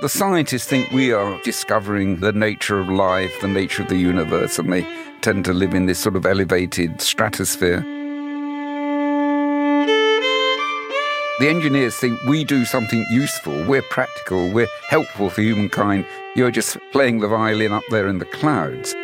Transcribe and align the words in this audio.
The 0.00 0.08
scientists 0.08 0.64
think 0.64 0.92
we 0.92 1.10
are 1.10 1.40
discovering 1.42 2.20
the 2.20 2.32
nature 2.32 2.78
of 2.78 2.88
life, 2.88 3.40
the 3.40 3.48
nature 3.48 3.82
of 3.82 3.88
the 3.88 3.96
universe, 3.96 4.56
and 4.56 4.72
they 4.72 4.86
tend 5.22 5.44
to 5.46 5.52
live 5.52 5.74
in 5.74 5.86
this 5.86 5.98
sort 5.98 6.14
of 6.14 6.24
elevated 6.24 7.00
stratosphere. 7.00 7.80
The 11.40 11.48
engineers 11.48 11.96
think 11.96 12.16
we 12.28 12.44
do 12.44 12.64
something 12.64 13.04
useful, 13.10 13.64
we're 13.64 13.82
practical, 13.82 14.48
we're 14.52 14.68
helpful 14.88 15.30
for 15.30 15.42
humankind. 15.42 16.06
You're 16.36 16.52
just 16.52 16.78
playing 16.92 17.18
the 17.18 17.26
violin 17.26 17.72
up 17.72 17.82
there 17.90 18.06
in 18.06 18.18
the 18.18 18.24
clouds. 18.24 18.94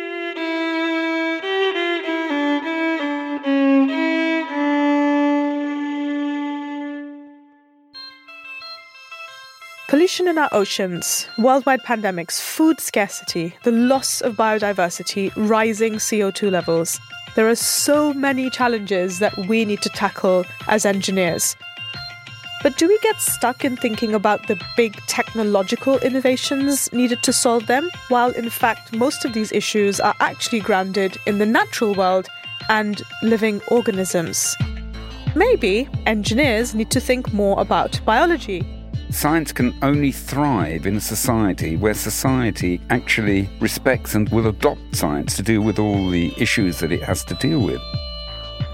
Pollution 9.95 10.27
in 10.27 10.37
our 10.37 10.49
oceans, 10.51 11.25
worldwide 11.37 11.81
pandemics, 11.83 12.41
food 12.41 12.81
scarcity, 12.81 13.55
the 13.63 13.71
loss 13.71 14.19
of 14.19 14.35
biodiversity, 14.35 15.31
rising 15.37 15.93
CO2 15.93 16.51
levels. 16.51 16.99
There 17.37 17.47
are 17.47 17.55
so 17.55 18.13
many 18.13 18.49
challenges 18.49 19.19
that 19.19 19.37
we 19.47 19.63
need 19.63 19.81
to 19.83 19.89
tackle 19.89 20.43
as 20.67 20.85
engineers. 20.85 21.55
But 22.61 22.77
do 22.77 22.89
we 22.89 22.99
get 22.99 23.21
stuck 23.21 23.63
in 23.63 23.77
thinking 23.77 24.13
about 24.13 24.47
the 24.47 24.61
big 24.75 24.97
technological 25.07 25.97
innovations 25.99 26.91
needed 26.91 27.23
to 27.23 27.31
solve 27.31 27.67
them, 27.67 27.89
while 28.09 28.31
in 28.31 28.49
fact 28.49 28.93
most 28.93 29.23
of 29.23 29.31
these 29.31 29.53
issues 29.53 30.01
are 30.01 30.15
actually 30.19 30.59
grounded 30.59 31.17
in 31.25 31.37
the 31.37 31.45
natural 31.45 31.95
world 31.95 32.27
and 32.67 33.01
living 33.23 33.61
organisms? 33.69 34.57
Maybe 35.37 35.87
engineers 36.05 36.75
need 36.75 36.91
to 36.91 36.99
think 36.99 37.31
more 37.31 37.61
about 37.61 38.01
biology. 38.03 38.74
Science 39.15 39.53
can 39.53 39.73
only 39.81 40.11
thrive 40.11 40.85
in 40.85 40.97
a 40.97 40.99
society 40.99 41.77
where 41.77 41.93
society 41.93 42.81
actually 42.89 43.49
respects 43.61 44.13
and 44.13 44.27
will 44.27 44.47
adopt 44.47 44.93
science 44.93 45.37
to 45.37 45.41
deal 45.41 45.61
with 45.61 45.79
all 45.79 46.09
the 46.09 46.33
issues 46.37 46.79
that 46.79 46.91
it 46.91 47.01
has 47.01 47.23
to 47.23 47.33
deal 47.35 47.61
with. 47.61 47.79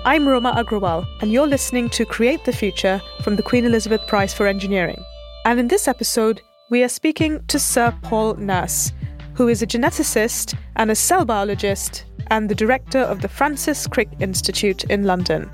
I'm 0.03 0.27
Roma 0.27 0.51
Agrawal, 0.57 1.05
and 1.21 1.31
you're 1.31 1.45
listening 1.45 1.91
to 1.91 2.05
Create 2.05 2.43
the 2.43 2.51
Future 2.51 2.99
from 3.23 3.35
the 3.35 3.43
Queen 3.43 3.65
Elizabeth 3.65 4.01
Prize 4.07 4.33
for 4.33 4.47
Engineering. 4.47 5.05
And 5.45 5.59
in 5.59 5.67
this 5.67 5.87
episode, 5.87 6.41
we 6.71 6.81
are 6.81 6.89
speaking 6.89 7.45
to 7.45 7.59
Sir 7.59 7.95
Paul 8.01 8.33
Nurse, 8.33 8.93
who 9.35 9.47
is 9.47 9.61
a 9.61 9.67
geneticist 9.67 10.57
and 10.75 10.89
a 10.89 10.95
cell 10.95 11.23
biologist 11.23 12.05
and 12.31 12.49
the 12.49 12.55
director 12.55 13.01
of 13.01 13.21
the 13.21 13.29
Francis 13.29 13.85
Crick 13.85 14.09
Institute 14.19 14.85
in 14.85 15.03
London. 15.03 15.51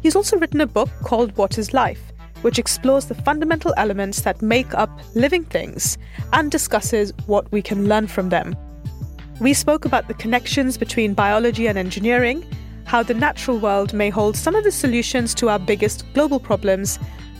He's 0.00 0.16
also 0.16 0.38
written 0.38 0.62
a 0.62 0.66
book 0.66 0.88
called 1.02 1.36
What 1.36 1.58
is 1.58 1.74
Life, 1.74 2.09
which 2.42 2.58
explores 2.58 3.06
the 3.06 3.14
fundamental 3.14 3.74
elements 3.76 4.22
that 4.22 4.42
make 4.42 4.72
up 4.74 4.90
living 5.14 5.44
things 5.44 5.98
and 6.32 6.50
discusses 6.50 7.12
what 7.26 7.50
we 7.52 7.62
can 7.62 7.88
learn 7.88 8.06
from 8.06 8.28
them. 8.28 8.56
We 9.40 9.54
spoke 9.54 9.84
about 9.84 10.08
the 10.08 10.14
connections 10.14 10.76
between 10.76 11.14
biology 11.14 11.66
and 11.66 11.78
engineering 11.78 12.44
how 12.90 13.04
the 13.04 13.14
natural 13.14 13.56
world 13.56 13.92
may 13.92 14.10
hold 14.10 14.36
some 14.36 14.56
of 14.56 14.64
the 14.64 14.72
solutions 14.72 15.32
to 15.32 15.48
our 15.48 15.60
biggest 15.60 16.04
global 16.12 16.40
problems, 16.40 16.98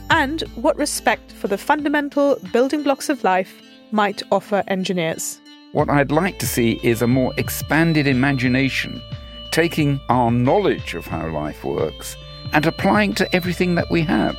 and 0.08 0.42
what 0.54 0.76
respect 0.76 1.32
for 1.32 1.48
the 1.48 1.58
fundamental 1.58 2.38
building 2.52 2.84
blocks 2.84 3.08
of 3.08 3.24
life 3.24 3.60
might 3.90 4.22
offer 4.30 4.62
engineers. 4.68 5.40
What 5.72 5.90
I'd 5.90 6.12
like 6.12 6.38
to 6.38 6.46
see 6.46 6.78
is 6.84 7.02
a 7.02 7.08
more 7.08 7.34
expanded 7.36 8.06
imagination, 8.06 9.02
taking 9.50 10.00
our 10.08 10.30
knowledge 10.30 10.94
of 10.94 11.04
how 11.04 11.28
life 11.30 11.64
works 11.64 12.16
and 12.52 12.64
applying 12.64 13.12
to 13.14 13.34
everything 13.34 13.74
that 13.74 13.90
we 13.90 14.02
have. 14.02 14.36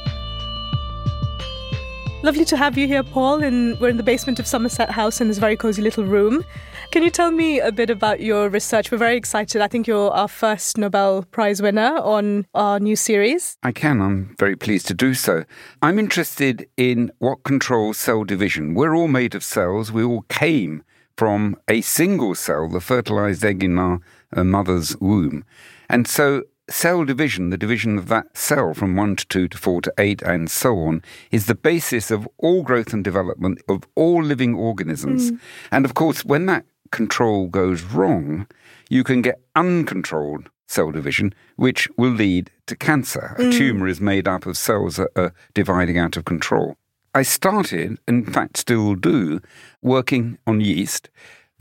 Lovely 2.24 2.46
to 2.46 2.58
have 2.58 2.78
you 2.78 2.86
here, 2.86 3.02
Paul. 3.02 3.44
And 3.44 3.80
we're 3.80 3.90
in 3.90 3.98
the 3.98 4.04
basement 4.04 4.40
of 4.40 4.46
Somerset 4.46 4.92
House 4.92 5.22
in 5.22 5.28
this 5.28 5.40
very 5.40 5.58
cozy 5.58 5.82
little 5.82 6.04
room. 6.04 6.46
Can 6.92 7.02
you 7.02 7.10
tell 7.10 7.32
me 7.32 7.60
a 7.60 7.72
bit 7.72 7.90
about 7.90 8.20
your 8.20 8.48
research? 8.48 8.92
We're 8.92 9.00
very 9.00 9.18
excited. 9.18 9.60
I 9.60 9.68
think 9.68 9.88
you're 9.88 10.12
our 10.12 10.28
first 10.28 10.78
Nobel 10.78 11.24
Prize 11.24 11.64
winner 11.64 11.98
on 11.98 12.46
our 12.54 12.80
new 12.80 12.96
series. 12.96 13.58
I 13.64 13.72
can. 13.72 14.02
I'm 14.02 14.36
very 14.38 14.56
pleased 14.56 14.88
to 14.90 14.94
do 14.94 15.16
so. 15.16 15.46
I'm 15.82 15.98
interested 15.98 16.70
in 16.78 17.12
what 17.18 17.42
controls 17.42 17.98
cell 17.98 18.24
division. 18.24 18.76
We're 18.76 18.96
all 18.96 19.08
made 19.08 19.34
of 19.34 19.44
cells. 19.44 19.92
We 19.92 20.04
all 20.04 20.22
came 20.30 20.84
from 21.18 21.58
a 21.68 21.82
single 21.82 22.36
cell, 22.36 22.70
the 22.70 22.82
fertilized 22.82 23.44
egg 23.44 23.64
in 23.64 23.80
our 23.80 24.00
uh, 24.32 24.44
mother's 24.44 24.96
womb. 24.98 25.44
And 25.90 26.08
so 26.08 26.44
cell 26.72 27.06
division, 27.06 27.50
the 27.50 27.58
division 27.58 27.98
of 27.98 28.08
that 28.08 28.36
cell 28.38 28.74
from 28.74 28.96
1 28.96 29.16
to 29.18 29.28
2 29.28 29.48
to 29.50 29.58
4 29.58 29.82
to 29.82 29.94
8 29.98 30.22
and 30.24 30.50
so 30.50 30.78
on, 30.80 31.04
is 31.32 31.46
the 31.46 31.56
basis 31.56 32.12
of 32.12 32.28
all 32.38 32.64
growth 32.64 32.94
and 32.94 33.04
development 33.04 33.62
of 33.68 33.84
all 33.96 34.24
living 34.24 34.56
organisms. 34.56 35.32
Mm. 35.32 35.40
And 35.72 35.86
of 35.86 35.94
course, 35.94 36.26
when 36.26 36.46
that 36.48 36.66
control 36.92 37.48
goes 37.48 37.84
wrong, 37.84 38.48
you 38.90 39.04
can 39.04 39.22
get 39.22 39.42
uncontrolled 39.56 40.50
cell 40.68 40.92
division, 40.92 41.34
which 41.56 41.88
will 41.98 42.12
lead 42.12 42.50
to 42.68 42.76
cancer. 42.76 43.36
Mm. 43.38 43.50
A 43.50 43.52
tumor 43.52 43.88
is 43.88 44.02
made 44.02 44.28
up 44.28 44.46
of 44.46 44.58
cells 44.58 44.96
that 44.96 45.10
are 45.16 45.34
dividing 45.54 45.98
out 45.98 46.18
of 46.18 46.26
control. 46.26 46.78
I 47.14 47.24
started, 47.24 48.00
in 48.08 48.26
fact, 48.26 48.58
still 48.58 48.96
do, 48.96 49.42
working 49.82 50.38
on 50.48 50.62
yeast 50.62 51.10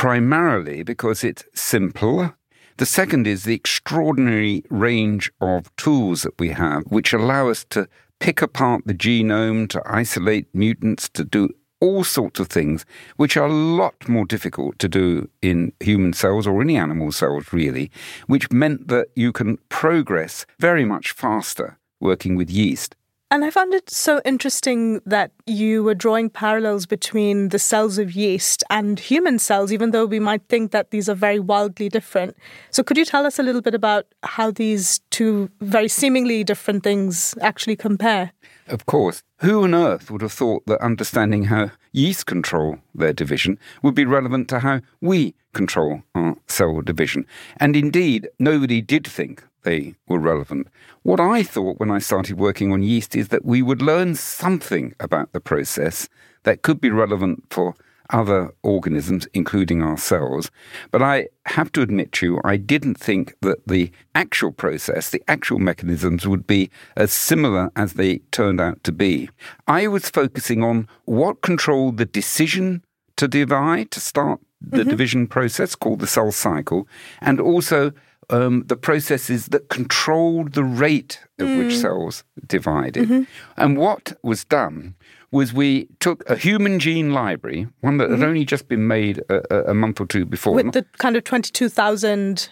primarily 0.01 0.83
because 0.83 1.23
it's 1.23 1.45
simple 1.55 2.35
the 2.81 2.87
second 2.87 3.27
is 3.27 3.45
the 3.45 3.53
extraordinary 3.53 4.65
range 4.71 5.31
of 5.43 5.71
tools 5.77 6.23
that 6.23 6.33
we 6.39 6.49
have, 6.49 6.83
which 6.85 7.13
allow 7.13 7.51
us 7.51 7.63
to 7.69 7.87
pick 8.21 8.41
apart 8.41 8.81
the 8.87 8.95
genome, 8.95 9.69
to 9.69 9.83
isolate 9.85 10.47
mutants, 10.55 11.07
to 11.11 11.23
do 11.23 11.51
all 11.81 12.05
sorts 12.05 12.41
of 12.41 12.49
things, 12.49 12.87
which 13.17 13.37
are 13.37 13.45
a 13.45 13.53
lot 13.53 14.09
more 14.09 14.25
difficult 14.25 14.79
to 14.79 14.89
do 14.89 15.29
in 15.43 15.75
human 15.81 16.15
cells 16.15 16.47
or 16.47 16.63
any 16.63 16.79
animal 16.79 17.13
cells, 17.13 17.53
really, 17.53 17.91
which 18.29 18.51
meant 18.51 18.89
that 18.89 19.09
you 19.15 19.31
can 19.31 19.59
progress 19.69 20.47
very 20.59 20.87
much 20.87 21.13
faster 21.13 21.79
working 22.01 22.35
with 22.35 22.49
yeast. 22.49 22.97
And 23.33 23.45
I 23.45 23.51
found 23.51 23.75
it 23.75 23.89
so 23.89 24.21
interesting 24.25 25.01
that 25.07 25.31
you 25.47 25.85
were 25.85 25.95
drawing 25.95 26.31
parallels 26.31 26.85
between 26.85 27.51
the 27.51 27.61
cells 27.61 27.97
of 27.97 28.11
yeast 28.13 28.65
and 28.71 28.99
human 28.99 29.39
cells, 29.39 29.73
even 29.73 29.93
though 29.93 30.05
we 30.05 30.19
might 30.19 30.43
think 30.49 30.73
that 30.73 30.91
these 30.91 31.09
are 31.09 31.15
very 31.15 31.39
wildly 31.39 31.89
different. 31.89 32.37
So, 32.73 32.83
could 32.83 32.97
you 32.97 33.05
tell 33.05 33.25
us 33.25 33.39
a 33.39 33.45
little 33.45 33.61
bit 33.61 33.75
about 33.75 34.07
how 34.25 34.51
these 34.51 34.99
two 35.11 35.49
very 35.61 35.87
seemingly 35.87 36.43
different 36.43 36.83
things 36.83 37.37
actually 37.41 37.77
compare? 37.77 38.33
Of 38.67 38.87
course. 38.87 39.23
Who 39.39 39.63
on 39.63 39.75
earth 39.75 40.11
would 40.11 40.23
have 40.23 40.33
thought 40.33 40.67
that 40.67 40.81
understanding 40.81 41.45
how 41.45 41.71
yeast 41.93 42.27
control 42.27 42.79
their 42.95 43.13
division 43.13 43.61
would 43.83 43.95
be 43.95 44.05
relevant 44.05 44.49
to 44.49 44.59
how 44.59 44.81
we 45.01 45.37
control 45.53 46.03
our 46.17 46.37
cell 46.49 46.81
division? 46.81 47.27
And 47.59 47.77
indeed, 47.77 48.29
nobody 48.41 48.81
did 48.83 49.07
think 49.07 49.45
they 49.63 49.95
were 50.09 50.19
relevant. 50.19 50.69
What 51.03 51.21
I 51.21 51.43
thought 51.43 51.79
when 51.79 51.91
I 51.91 51.99
started 51.99 52.39
working 52.39 52.73
on 52.73 52.83
yeast 52.83 53.17
is 53.17 53.29
that 53.29 53.45
we 53.45 53.63
would 53.63 53.83
learn 53.83 54.15
something 54.15 54.95
about 55.01 55.33
the 55.33 55.41
process 55.41 56.09
that 56.43 56.63
could 56.63 56.81
be 56.81 56.91
relevant 56.91 57.45
for 57.51 57.75
other 58.13 58.53
organisms, 58.63 59.27
including 59.35 59.83
ourselves. 59.83 60.51
But 60.91 61.03
I 61.03 61.29
have 61.47 61.73
to 61.73 61.83
admit 61.83 62.13
to 62.13 62.27
you, 62.27 62.41
I 62.45 62.57
didn't 62.57 62.97
think 62.97 63.37
that 63.43 63.67
the 63.67 63.91
actual 64.15 64.53
process, 64.53 65.11
the 65.11 65.23
actual 65.29 65.59
mechanisms 65.59 66.27
would 66.27 66.47
be 66.47 66.71
as 66.97 67.13
similar 67.13 67.71
as 67.77 67.95
they 67.95 68.19
turned 68.33 68.61
out 68.61 68.83
to 68.85 68.93
be. 68.93 69.31
I 69.67 69.87
was 69.87 70.11
focusing 70.11 70.63
on 70.63 70.89
what 71.05 71.43
controlled 71.43 71.97
the 71.97 72.05
decision 72.05 72.83
to 73.17 73.29
divide, 73.29 73.91
to 73.93 74.01
start 74.01 74.41
the 74.61 74.79
mm-hmm. 74.79 74.91
division 74.91 75.27
process 75.27 75.75
called 75.75 76.01
the 76.01 76.07
cell 76.07 76.33
cycle, 76.33 76.87
and 77.21 77.41
also 77.41 77.93
um, 78.31 78.65
the 78.67 78.77
processes 78.77 79.47
that 79.47 79.69
controlled 79.69 80.53
the 80.53 80.65
rate 80.65 81.21
at 81.39 81.47
mm. 81.47 81.59
which 81.59 81.77
cells 81.77 82.25
divided. 82.47 83.09
Mm-hmm. 83.09 83.23
And 83.57 83.77
what 83.77 84.13
was 84.23 84.45
done 84.45 84.95
was 85.31 85.53
we 85.53 85.89
took 86.01 86.29
a 86.29 86.37
human 86.37 86.79
gene 86.79 87.13
library, 87.13 87.69
one 87.81 87.99
that 87.99 88.09
mm-hmm. 88.09 88.21
had 88.21 88.29
only 88.29 88.45
just 88.45 88.69
been 88.69 88.87
made 88.87 89.23
a, 89.29 89.71
a, 89.71 89.75
month 89.75 90.01
or 90.01 90.07
two 90.07 90.25
before. 90.25 90.55
With 90.55 90.73
the 90.73 90.85
kind 90.99 91.17
of 91.17 91.25
22,000. 91.25 92.49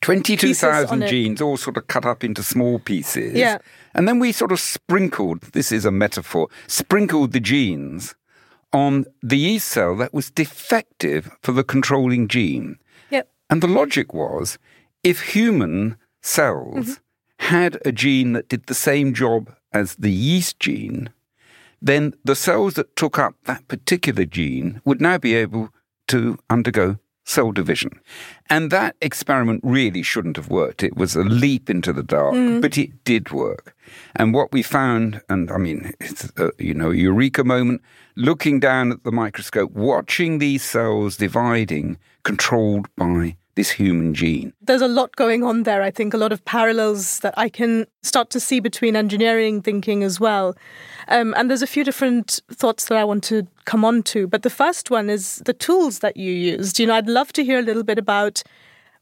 22,000 0.00 1.06
genes 1.06 1.40
all 1.40 1.56
sort 1.56 1.76
of 1.76 1.86
cut 1.86 2.04
up 2.04 2.24
into 2.24 2.42
small 2.42 2.80
pieces. 2.80 3.34
Yeah. 3.34 3.58
And 3.94 4.08
then 4.08 4.18
we 4.18 4.32
sort 4.32 4.52
of 4.52 4.58
sprinkled, 4.58 5.42
this 5.52 5.70
is 5.70 5.84
a 5.84 5.92
metaphor, 5.92 6.48
sprinkled 6.66 7.32
the 7.32 7.40
genes 7.40 8.14
on 8.72 9.04
the 9.22 9.38
yeast 9.38 9.68
cell 9.68 9.96
that 9.96 10.12
was 10.12 10.30
defective 10.30 11.30
for 11.42 11.52
the 11.52 11.64
controlling 11.64 12.28
gene. 12.28 12.78
Yep. 13.10 13.30
And 13.48 13.62
the 13.62 13.68
logic 13.68 14.12
was 14.12 14.58
if 15.02 15.34
human 15.34 15.96
cells 16.22 16.86
mm-hmm. 16.86 17.46
had 17.46 17.78
a 17.84 17.92
gene 17.92 18.32
that 18.32 18.48
did 18.48 18.66
the 18.66 18.74
same 18.74 19.14
job 19.14 19.54
as 19.72 19.94
the 19.96 20.10
yeast 20.10 20.60
gene, 20.60 21.10
then 21.80 22.14
the 22.24 22.34
cells 22.34 22.74
that 22.74 22.96
took 22.96 23.18
up 23.18 23.34
that 23.44 23.66
particular 23.68 24.24
gene 24.24 24.80
would 24.84 25.00
now 25.00 25.18
be 25.18 25.34
able 25.34 25.70
to 26.08 26.38
undergo 26.50 26.98
cell 27.24 27.52
division. 27.52 28.00
And 28.48 28.70
that 28.70 28.96
experiment 29.00 29.60
really 29.62 30.02
shouldn't 30.02 30.36
have 30.36 30.48
worked. 30.48 30.82
It 30.82 30.96
was 30.96 31.14
a 31.14 31.22
leap 31.22 31.70
into 31.70 31.92
the 31.92 32.02
dark, 32.02 32.34
mm. 32.34 32.60
but 32.60 32.76
it 32.76 33.04
did 33.04 33.30
work. 33.30 33.76
And 34.16 34.34
what 34.34 34.52
we 34.52 34.62
found, 34.62 35.22
and 35.28 35.50
I 35.50 35.56
mean, 35.56 35.92
it's 36.00 36.30
a, 36.36 36.50
you 36.58 36.74
know, 36.74 36.90
eureka 36.90 37.44
moment, 37.44 37.82
looking 38.16 38.58
down 38.58 38.90
at 38.90 39.04
the 39.04 39.12
microscope, 39.12 39.70
watching 39.72 40.38
these 40.38 40.62
cells 40.64 41.16
dividing, 41.16 41.98
controlled 42.24 42.88
by 42.96 43.36
this 43.60 43.70
human 43.72 44.14
gene. 44.14 44.54
There's 44.62 44.80
a 44.80 44.88
lot 44.88 45.16
going 45.16 45.44
on 45.44 45.64
there, 45.64 45.82
I 45.82 45.90
think, 45.90 46.14
a 46.14 46.16
lot 46.16 46.32
of 46.32 46.42
parallels 46.46 47.20
that 47.20 47.34
I 47.36 47.50
can 47.50 47.86
start 48.02 48.30
to 48.30 48.40
see 48.40 48.58
between 48.58 48.96
engineering 48.96 49.60
thinking 49.60 50.02
as 50.02 50.18
well. 50.18 50.56
Um, 51.08 51.34
and 51.36 51.50
there's 51.50 51.60
a 51.60 51.66
few 51.66 51.84
different 51.84 52.40
thoughts 52.50 52.86
that 52.86 52.96
I 52.96 53.04
want 53.04 53.22
to 53.24 53.46
come 53.66 53.84
on 53.84 54.02
to. 54.04 54.26
But 54.26 54.44
the 54.44 54.56
first 54.62 54.90
one 54.90 55.10
is 55.10 55.42
the 55.44 55.52
tools 55.52 55.98
that 55.98 56.16
you 56.16 56.32
used. 56.32 56.78
You 56.78 56.86
know, 56.86 56.94
I'd 56.94 57.06
love 57.06 57.34
to 57.34 57.44
hear 57.44 57.58
a 57.58 57.62
little 57.62 57.82
bit 57.82 57.98
about 57.98 58.42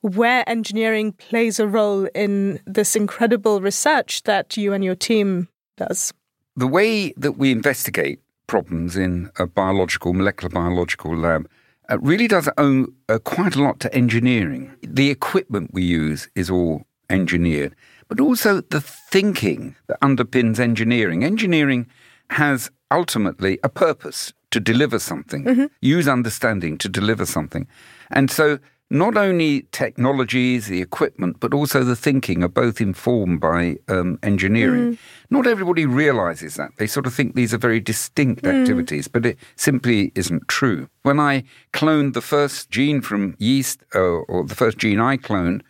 where 0.00 0.42
engineering 0.48 1.12
plays 1.12 1.60
a 1.60 1.68
role 1.68 2.08
in 2.12 2.58
this 2.66 2.96
incredible 2.96 3.60
research 3.60 4.24
that 4.24 4.56
you 4.56 4.72
and 4.72 4.82
your 4.82 4.96
team 4.96 5.46
does. 5.76 6.12
The 6.56 6.66
way 6.66 7.12
that 7.12 7.38
we 7.38 7.52
investigate 7.52 8.18
problems 8.48 8.96
in 8.96 9.30
a 9.38 9.46
biological, 9.46 10.14
molecular 10.14 10.50
biological 10.52 11.16
lab 11.16 11.48
uh, 11.90 11.98
really 12.00 12.28
does 12.28 12.48
owe 12.58 12.86
uh, 13.08 13.18
quite 13.18 13.56
a 13.56 13.62
lot 13.62 13.80
to 13.80 13.94
engineering. 13.94 14.74
The 14.82 15.10
equipment 15.10 15.70
we 15.72 15.82
use 15.82 16.28
is 16.34 16.50
all 16.50 16.84
engineered, 17.10 17.74
but 18.08 18.20
also 18.20 18.60
the 18.60 18.80
thinking 18.80 19.76
that 19.86 20.00
underpins 20.00 20.58
engineering. 20.58 21.24
Engineering 21.24 21.86
has 22.30 22.70
ultimately 22.90 23.58
a 23.62 23.68
purpose 23.68 24.32
to 24.50 24.60
deliver 24.60 24.98
something, 24.98 25.44
mm-hmm. 25.44 25.66
use 25.80 26.08
understanding 26.08 26.78
to 26.78 26.88
deliver 26.88 27.26
something. 27.26 27.66
And 28.10 28.30
so 28.30 28.58
not 28.90 29.16
only 29.16 29.62
technologies, 29.72 30.66
the 30.66 30.80
equipment, 30.80 31.40
but 31.40 31.52
also 31.52 31.84
the 31.84 31.96
thinking 31.96 32.42
are 32.42 32.48
both 32.48 32.80
informed 32.80 33.40
by 33.40 33.76
um, 33.88 34.18
engineering. 34.22 34.92
Mm. 34.92 34.98
Not 35.30 35.46
everybody 35.46 35.84
realizes 35.84 36.54
that. 36.54 36.70
They 36.78 36.86
sort 36.86 37.06
of 37.06 37.12
think 37.12 37.34
these 37.34 37.52
are 37.52 37.58
very 37.58 37.80
distinct 37.80 38.44
mm. 38.44 38.60
activities, 38.60 39.06
but 39.06 39.26
it 39.26 39.38
simply 39.56 40.10
isn't 40.14 40.48
true. 40.48 40.88
When 41.02 41.20
I 41.20 41.44
cloned 41.74 42.14
the 42.14 42.22
first 42.22 42.70
gene 42.70 43.02
from 43.02 43.36
yeast, 43.38 43.82
uh, 43.94 43.98
or 44.00 44.44
the 44.44 44.54
first 44.54 44.78
gene 44.78 45.00
I 45.00 45.18
cloned, 45.18 45.62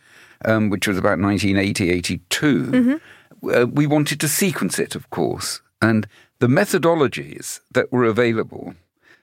um, 0.45 0.69
which 0.69 0.87
was 0.87 0.97
about 0.97 1.19
1980, 1.19 1.91
82, 1.91 2.63
mm-hmm. 2.63 3.49
uh, 3.49 3.65
we 3.65 3.85
wanted 3.85 4.21
to 4.21 4.29
sequence 4.29 4.79
it, 4.79 4.95
of 4.95 5.09
course. 5.09 5.61
And 5.81 6.07
the 6.39 6.47
methodologies 6.47 7.59
that 7.73 7.91
were 7.91 8.05
available 8.05 8.75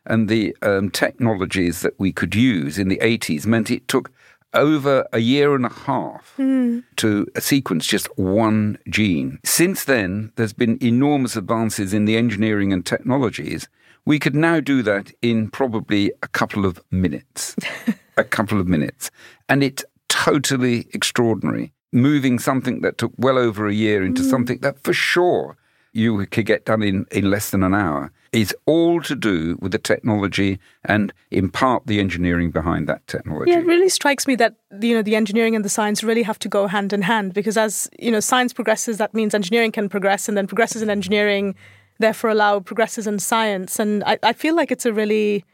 and 0.06 0.28
the 0.28 0.56
um, 0.62 0.90
technologies 0.90 1.80
that 1.80 1.98
we 1.98 2.12
could 2.12 2.34
use 2.34 2.78
in 2.78 2.88
the 2.88 2.98
80s 2.98 3.46
meant 3.46 3.70
it 3.70 3.88
took 3.88 4.10
over 4.54 5.06
a 5.12 5.18
year 5.18 5.54
and 5.54 5.66
a 5.66 5.72
half 5.72 6.34
mm. 6.38 6.82
to 6.96 7.26
sequence 7.38 7.86
just 7.86 8.08
one 8.18 8.78
gene. 8.88 9.38
Since 9.44 9.84
then, 9.84 10.32
there's 10.36 10.52
been 10.52 10.78
enormous 10.82 11.36
advances 11.36 11.92
in 11.92 12.06
the 12.06 12.16
engineering 12.16 12.72
and 12.72 12.84
technologies. 12.84 13.68
We 14.04 14.18
could 14.18 14.34
now 14.34 14.60
do 14.60 14.82
that 14.82 15.12
in 15.20 15.50
probably 15.50 16.12
a 16.22 16.28
couple 16.28 16.64
of 16.64 16.80
minutes. 16.90 17.56
a 18.16 18.24
couple 18.24 18.60
of 18.60 18.66
minutes. 18.66 19.10
And 19.48 19.62
it's 19.62 19.84
totally 20.08 20.86
extraordinary. 20.92 21.72
Moving 21.92 22.38
something 22.38 22.80
that 22.80 22.98
took 22.98 23.12
well 23.16 23.38
over 23.38 23.66
a 23.66 23.74
year 23.74 24.04
into 24.04 24.22
mm. 24.22 24.30
something 24.30 24.58
that 24.58 24.82
for 24.82 24.92
sure 24.92 25.56
you 25.92 26.26
could 26.26 26.46
get 26.46 26.64
done 26.64 26.82
in, 26.82 27.06
in 27.10 27.30
less 27.30 27.50
than 27.50 27.62
an 27.62 27.74
hour 27.74 28.12
is 28.32 28.54
all 28.66 29.00
to 29.02 29.14
do 29.14 29.56
with 29.60 29.72
the 29.72 29.78
technology 29.78 30.58
and 30.84 31.12
in 31.30 31.48
part 31.50 31.86
the 31.86 32.00
engineering 32.00 32.50
behind 32.50 32.88
that 32.88 33.06
technology. 33.06 33.50
Yeah, 33.50 33.58
it 33.58 33.66
really 33.66 33.88
strikes 33.88 34.26
me 34.26 34.34
that 34.36 34.54
you 34.80 34.94
know 34.94 35.02
the 35.02 35.16
engineering 35.16 35.54
and 35.54 35.64
the 35.64 35.68
science 35.68 36.02
really 36.02 36.22
have 36.22 36.38
to 36.40 36.48
go 36.48 36.66
hand 36.66 36.92
in 36.92 37.02
hand 37.02 37.34
because 37.34 37.56
as 37.56 37.88
you 37.98 38.10
know 38.10 38.20
science 38.20 38.52
progresses 38.52 38.98
that 38.98 39.14
means 39.14 39.34
engineering 39.34 39.72
can 39.72 39.88
progress 39.88 40.28
and 40.28 40.36
then 40.36 40.46
progresses 40.46 40.82
in 40.82 40.90
engineering 40.90 41.54
therefore 41.98 42.30
allow 42.30 42.60
progresses 42.60 43.06
in 43.06 43.18
science 43.18 43.78
and 43.78 44.02
I, 44.04 44.18
I 44.22 44.32
feel 44.32 44.54
like 44.54 44.70
it's 44.70 44.86
a 44.86 44.92
really 44.92 45.44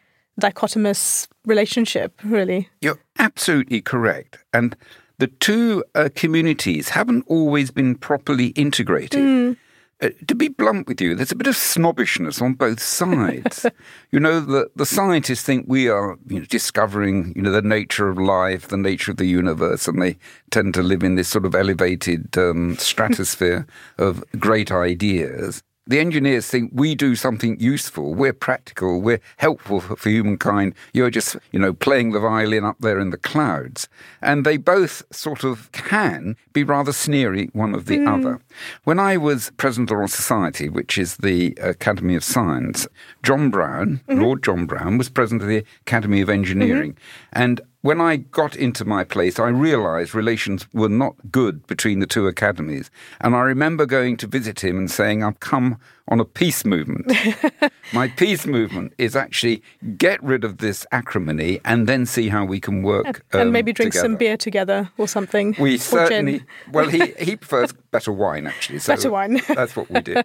dichotomous 0.40 1.28
relationship 1.44 2.20
really. 2.24 2.68
You're 2.80 3.00
absolutely 3.18 3.80
correct 3.80 4.38
and 4.52 4.76
the 5.18 5.28
two 5.28 5.84
uh, 5.94 6.08
communities 6.16 6.88
haven't 6.88 7.24
always 7.28 7.70
been 7.70 7.94
properly 7.94 8.48
integrated. 8.48 9.20
Mm. 9.20 9.56
Uh, 10.02 10.10
to 10.26 10.34
be 10.34 10.48
blunt 10.48 10.88
with 10.88 11.00
you, 11.00 11.14
there's 11.14 11.30
a 11.30 11.36
bit 11.36 11.46
of 11.46 11.56
snobbishness 11.56 12.42
on 12.42 12.54
both 12.54 12.80
sides. 12.82 13.64
you 14.10 14.18
know, 14.18 14.40
the, 14.40 14.68
the 14.74 14.84
scientists 14.84 15.44
think 15.44 15.64
we 15.68 15.88
are 15.88 16.18
you 16.26 16.40
know, 16.40 16.44
discovering, 16.46 17.32
you 17.36 17.42
know, 17.42 17.52
the 17.52 17.62
nature 17.62 18.08
of 18.08 18.18
life, 18.18 18.68
the 18.68 18.76
nature 18.76 19.12
of 19.12 19.16
the 19.16 19.26
universe, 19.26 19.86
and 19.86 20.02
they 20.02 20.18
tend 20.50 20.74
to 20.74 20.82
live 20.82 21.04
in 21.04 21.14
this 21.14 21.28
sort 21.28 21.46
of 21.46 21.54
elevated 21.54 22.36
um, 22.36 22.76
stratosphere 22.78 23.64
of 23.98 24.24
great 24.38 24.72
ideas 24.72 25.62
the 25.86 25.98
engineers 25.98 26.46
think 26.46 26.70
we 26.72 26.94
do 26.94 27.16
something 27.16 27.58
useful, 27.58 28.14
we're 28.14 28.32
practical, 28.32 29.00
we're 29.00 29.20
helpful 29.38 29.80
for, 29.80 29.96
for, 29.96 30.08
humankind. 30.08 30.74
You're 30.92 31.10
just, 31.10 31.36
you 31.50 31.58
know, 31.58 31.72
playing 31.72 32.12
the 32.12 32.20
violin 32.20 32.64
up 32.64 32.76
there 32.80 33.00
in 33.00 33.10
the 33.10 33.16
clouds. 33.16 33.88
And 34.20 34.46
they 34.46 34.56
both 34.56 35.02
sort 35.10 35.42
of 35.42 35.70
can 35.72 36.36
be 36.52 36.62
rather 36.62 36.92
sneery 36.92 37.50
one 37.52 37.74
of 37.74 37.86
the 37.86 37.98
mm. 37.98 38.08
other. 38.08 38.40
When 38.84 39.00
I 39.00 39.16
was 39.16 39.50
president 39.56 39.90
of 39.90 39.94
the 39.94 39.96
Royal 39.96 40.08
Society, 40.08 40.68
which 40.68 40.98
is 40.98 41.16
the 41.16 41.56
Academy 41.60 42.14
of 42.14 42.22
Science, 42.22 42.86
John 43.22 43.50
Browne, 43.50 44.00
mm-hmm. 44.08 44.20
Lord 44.20 44.44
John 44.44 44.66
Browne, 44.66 44.98
was 44.98 45.08
president 45.08 45.42
of 45.42 45.48
the 45.48 45.64
Academy 45.80 46.20
of 46.20 46.28
Engineering. 46.28 46.92
Mm-hmm. 46.92 47.42
And 47.42 47.60
when 47.82 48.00
I 48.00 48.16
got 48.16 48.56
into 48.56 48.84
my 48.84 49.04
place, 49.04 49.38
I 49.38 49.48
realized 49.48 50.14
relations 50.14 50.66
were 50.72 50.88
not 50.88 51.16
good 51.30 51.66
between 51.66 51.98
the 51.98 52.06
two 52.06 52.28
academies. 52.28 52.90
And 53.20 53.34
I 53.34 53.40
remember 53.40 53.86
going 53.86 54.16
to 54.18 54.26
visit 54.28 54.62
him 54.62 54.78
and 54.78 54.90
saying, 54.90 55.22
I've 55.22 55.40
come 55.40 55.78
on 56.08 56.20
a 56.20 56.24
peace 56.24 56.64
movement. 56.64 57.12
my 57.92 58.08
peace 58.08 58.46
movement 58.46 58.92
is 58.98 59.16
actually 59.16 59.62
get 59.96 60.22
rid 60.22 60.44
of 60.44 60.58
this 60.58 60.86
acrimony 60.92 61.60
and 61.64 61.88
then 61.88 62.06
see 62.06 62.28
how 62.28 62.44
we 62.44 62.60
can 62.60 62.82
work. 62.82 63.24
Um, 63.32 63.40
and 63.40 63.52
maybe 63.52 63.72
drink 63.72 63.92
together. 63.92 64.08
some 64.08 64.16
beer 64.16 64.36
together 64.36 64.90
or 64.96 65.08
something. 65.08 65.56
We 65.58 65.76
certainly, 65.78 66.44
well, 66.70 66.88
he, 66.88 67.12
he 67.18 67.36
prefers 67.36 67.72
better 67.90 68.12
wine, 68.12 68.46
actually. 68.46 68.78
So 68.78 68.94
better 68.94 69.10
wine. 69.10 69.40
that's 69.48 69.74
what 69.74 69.90
we 69.90 70.00
did. 70.00 70.24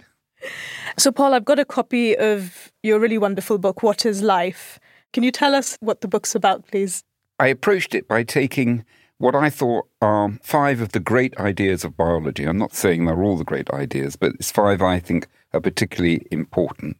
So, 0.97 1.11
Paul, 1.11 1.33
I've 1.33 1.45
got 1.45 1.57
a 1.57 1.65
copy 1.65 2.15
of 2.15 2.71
your 2.83 2.99
really 2.99 3.17
wonderful 3.17 3.57
book, 3.57 3.81
What 3.81 4.05
is 4.05 4.21
Life? 4.21 4.79
Can 5.11 5.23
you 5.23 5.31
tell 5.31 5.55
us 5.55 5.75
what 5.79 6.01
the 6.01 6.07
book's 6.07 6.35
about, 6.35 6.67
please? 6.67 7.03
I 7.39 7.47
approached 7.47 7.93
it 7.93 8.07
by 8.07 8.23
taking 8.23 8.83
what 9.19 9.35
I 9.35 9.49
thought 9.49 9.87
are 10.01 10.37
five 10.41 10.81
of 10.81 10.91
the 10.91 10.99
great 10.99 11.37
ideas 11.37 11.83
of 11.83 11.97
biology. 11.97 12.45
I'm 12.45 12.57
not 12.57 12.73
saying 12.73 13.05
they're 13.05 13.23
all 13.23 13.37
the 13.37 13.43
great 13.43 13.69
ideas, 13.71 14.15
but 14.15 14.33
it's 14.33 14.51
five 14.51 14.81
I 14.81 14.99
think 14.99 15.27
are 15.53 15.61
particularly 15.61 16.25
important. 16.31 16.97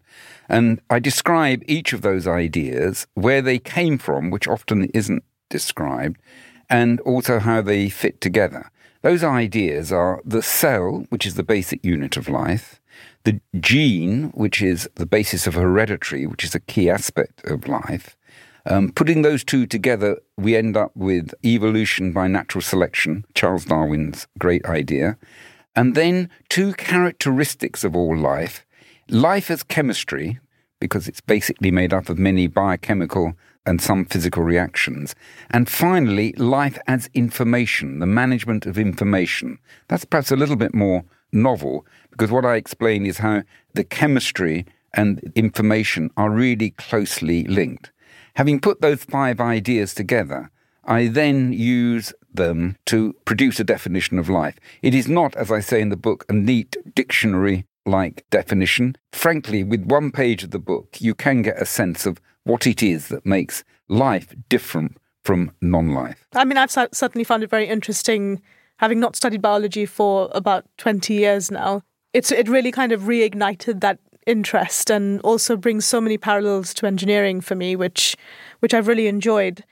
And 0.48 0.80
I 0.90 1.00
describe 1.00 1.64
each 1.68 1.92
of 1.92 2.02
those 2.02 2.28
ideas, 2.28 3.08
where 3.14 3.42
they 3.42 3.60
came 3.60 3.98
from, 3.98 4.30
which 4.30 4.48
often 4.48 4.86
isn't 4.94 5.24
described, 5.50 6.18
and 6.70 7.00
also 7.02 7.40
how 7.40 7.62
they 7.62 7.90
fit 7.90 8.22
together. 8.22 8.72
Those 9.02 9.24
ideas 9.24 9.92
are 9.92 10.22
the 10.26 10.42
cell, 10.42 11.06
which 11.10 11.26
is 11.26 11.36
the 11.36 11.44
basic 11.44 11.84
unit 11.84 12.18
of 12.18 12.30
life, 12.30 12.82
the 13.24 13.42
gene, 13.60 14.30
which 14.34 14.62
is 14.62 14.90
the 14.96 15.06
basis 15.06 15.48
of 15.48 15.54
heredity, 15.54 16.26
which 16.26 16.44
is 16.44 16.56
a 16.56 16.60
key 16.60 16.90
aspect 16.90 17.44
of 17.46 17.68
life, 17.68 18.16
um, 18.68 18.92
putting 18.92 19.22
those 19.22 19.44
two 19.44 19.66
together, 19.66 20.18
we 20.38 20.56
end 20.56 20.78
up 20.78 20.92
with 20.96 21.34
evolution 21.44 22.12
by 22.12 22.28
natural 22.28 22.62
selection, 22.62 23.26
Charles 23.34 23.66
Darwin's 23.66 24.28
great 24.38 24.66
idea. 24.66 25.18
And 25.76 25.96
then 25.96 26.30
two 26.50 26.74
characteristics 26.74 27.84
of 27.84 27.96
all 27.96 28.18
life 28.18 28.66
life 29.10 29.50
as 29.50 29.64
chemistry, 29.64 30.38
because 30.82 31.08
it's 31.08 31.22
basically 31.22 31.72
made 31.72 31.94
up 31.94 32.10
of 32.10 32.20
many 32.20 32.46
biochemical 32.48 33.34
and 33.66 33.82
some 33.82 34.06
physical 34.06 34.44
reactions. 34.44 35.16
And 35.50 35.70
finally, 35.70 36.34
life 36.34 36.78
as 36.88 37.10
information, 37.14 38.00
the 38.00 38.06
management 38.06 38.66
of 38.66 38.78
information. 38.78 39.60
That's 39.88 40.06
perhaps 40.06 40.32
a 40.32 40.36
little 40.36 40.56
bit 40.56 40.74
more 40.74 41.06
novel, 41.32 41.86
because 42.12 42.32
what 42.32 42.46
I 42.46 42.56
explain 42.56 43.06
is 43.06 43.20
how 43.20 43.44
the 43.74 43.84
chemistry 43.84 44.66
and 44.94 45.32
information 45.36 46.10
are 46.18 46.30
really 46.30 46.72
closely 46.72 47.44
linked. 47.46 47.92
Having 48.38 48.60
put 48.60 48.82
those 48.82 49.04
five 49.04 49.42
ideas 49.42 49.96
together, 49.96 50.52
I 50.86 51.08
then 51.08 51.54
use 51.54 52.14
them 52.32 52.78
to 52.86 53.14
produce 53.26 53.60
a 53.60 53.64
definition 53.64 54.20
of 54.20 54.30
life. 54.30 54.60
It 54.84 54.94
is 54.94 55.08
not, 55.08 55.36
as 55.36 55.52
I 55.52 55.60
say 55.60 55.82
in 55.82 55.90
the 55.90 55.98
book, 55.98 56.24
a 56.30 56.34
neat 56.34 56.78
dictionary 56.94 57.66
like 57.88 58.26
definition. 58.30 58.96
Frankly, 59.12 59.64
with 59.64 59.86
one 59.86 60.12
page 60.12 60.44
of 60.44 60.52
the 60.52 60.60
book, 60.60 60.98
you 61.00 61.16
can 61.16 61.42
get 61.42 61.60
a 61.60 61.66
sense 61.66 62.06
of 62.06 62.22
what 62.44 62.68
it 62.68 62.84
is 62.84 63.08
that 63.08 63.26
makes 63.26 63.64
life 63.90 64.36
different 64.50 64.98
from 65.24 65.50
non 65.60 65.96
life. 65.96 66.28
I 66.36 66.46
mean, 66.46 66.60
I've 66.60 66.70
certainly 66.70 67.24
found 67.24 67.42
it 67.42 67.50
very 67.50 67.68
interesting, 67.68 68.40
having 68.78 69.00
not 69.00 69.16
studied 69.16 69.42
biology 69.42 69.88
for 69.88 70.30
about 70.32 70.64
20 70.78 71.12
years 71.16 71.50
now. 71.50 71.82
It's, 72.14 72.32
it 72.32 72.48
really 72.48 72.72
kind 72.72 72.92
of 72.92 73.02
reignited 73.02 73.82
that 73.82 73.98
interest 74.28 74.92
and 74.92 75.20
also 75.22 75.58
brings 75.58 75.86
so 75.86 76.00
many 76.00 76.18
parallels 76.18 76.74
to 76.76 76.86
engineering 76.86 77.42
for 77.42 77.56
me, 77.56 77.76
which 77.76 78.16
which 78.60 78.74
I've 78.74 78.88
really 78.88 79.08
enjoyed. 79.08 79.64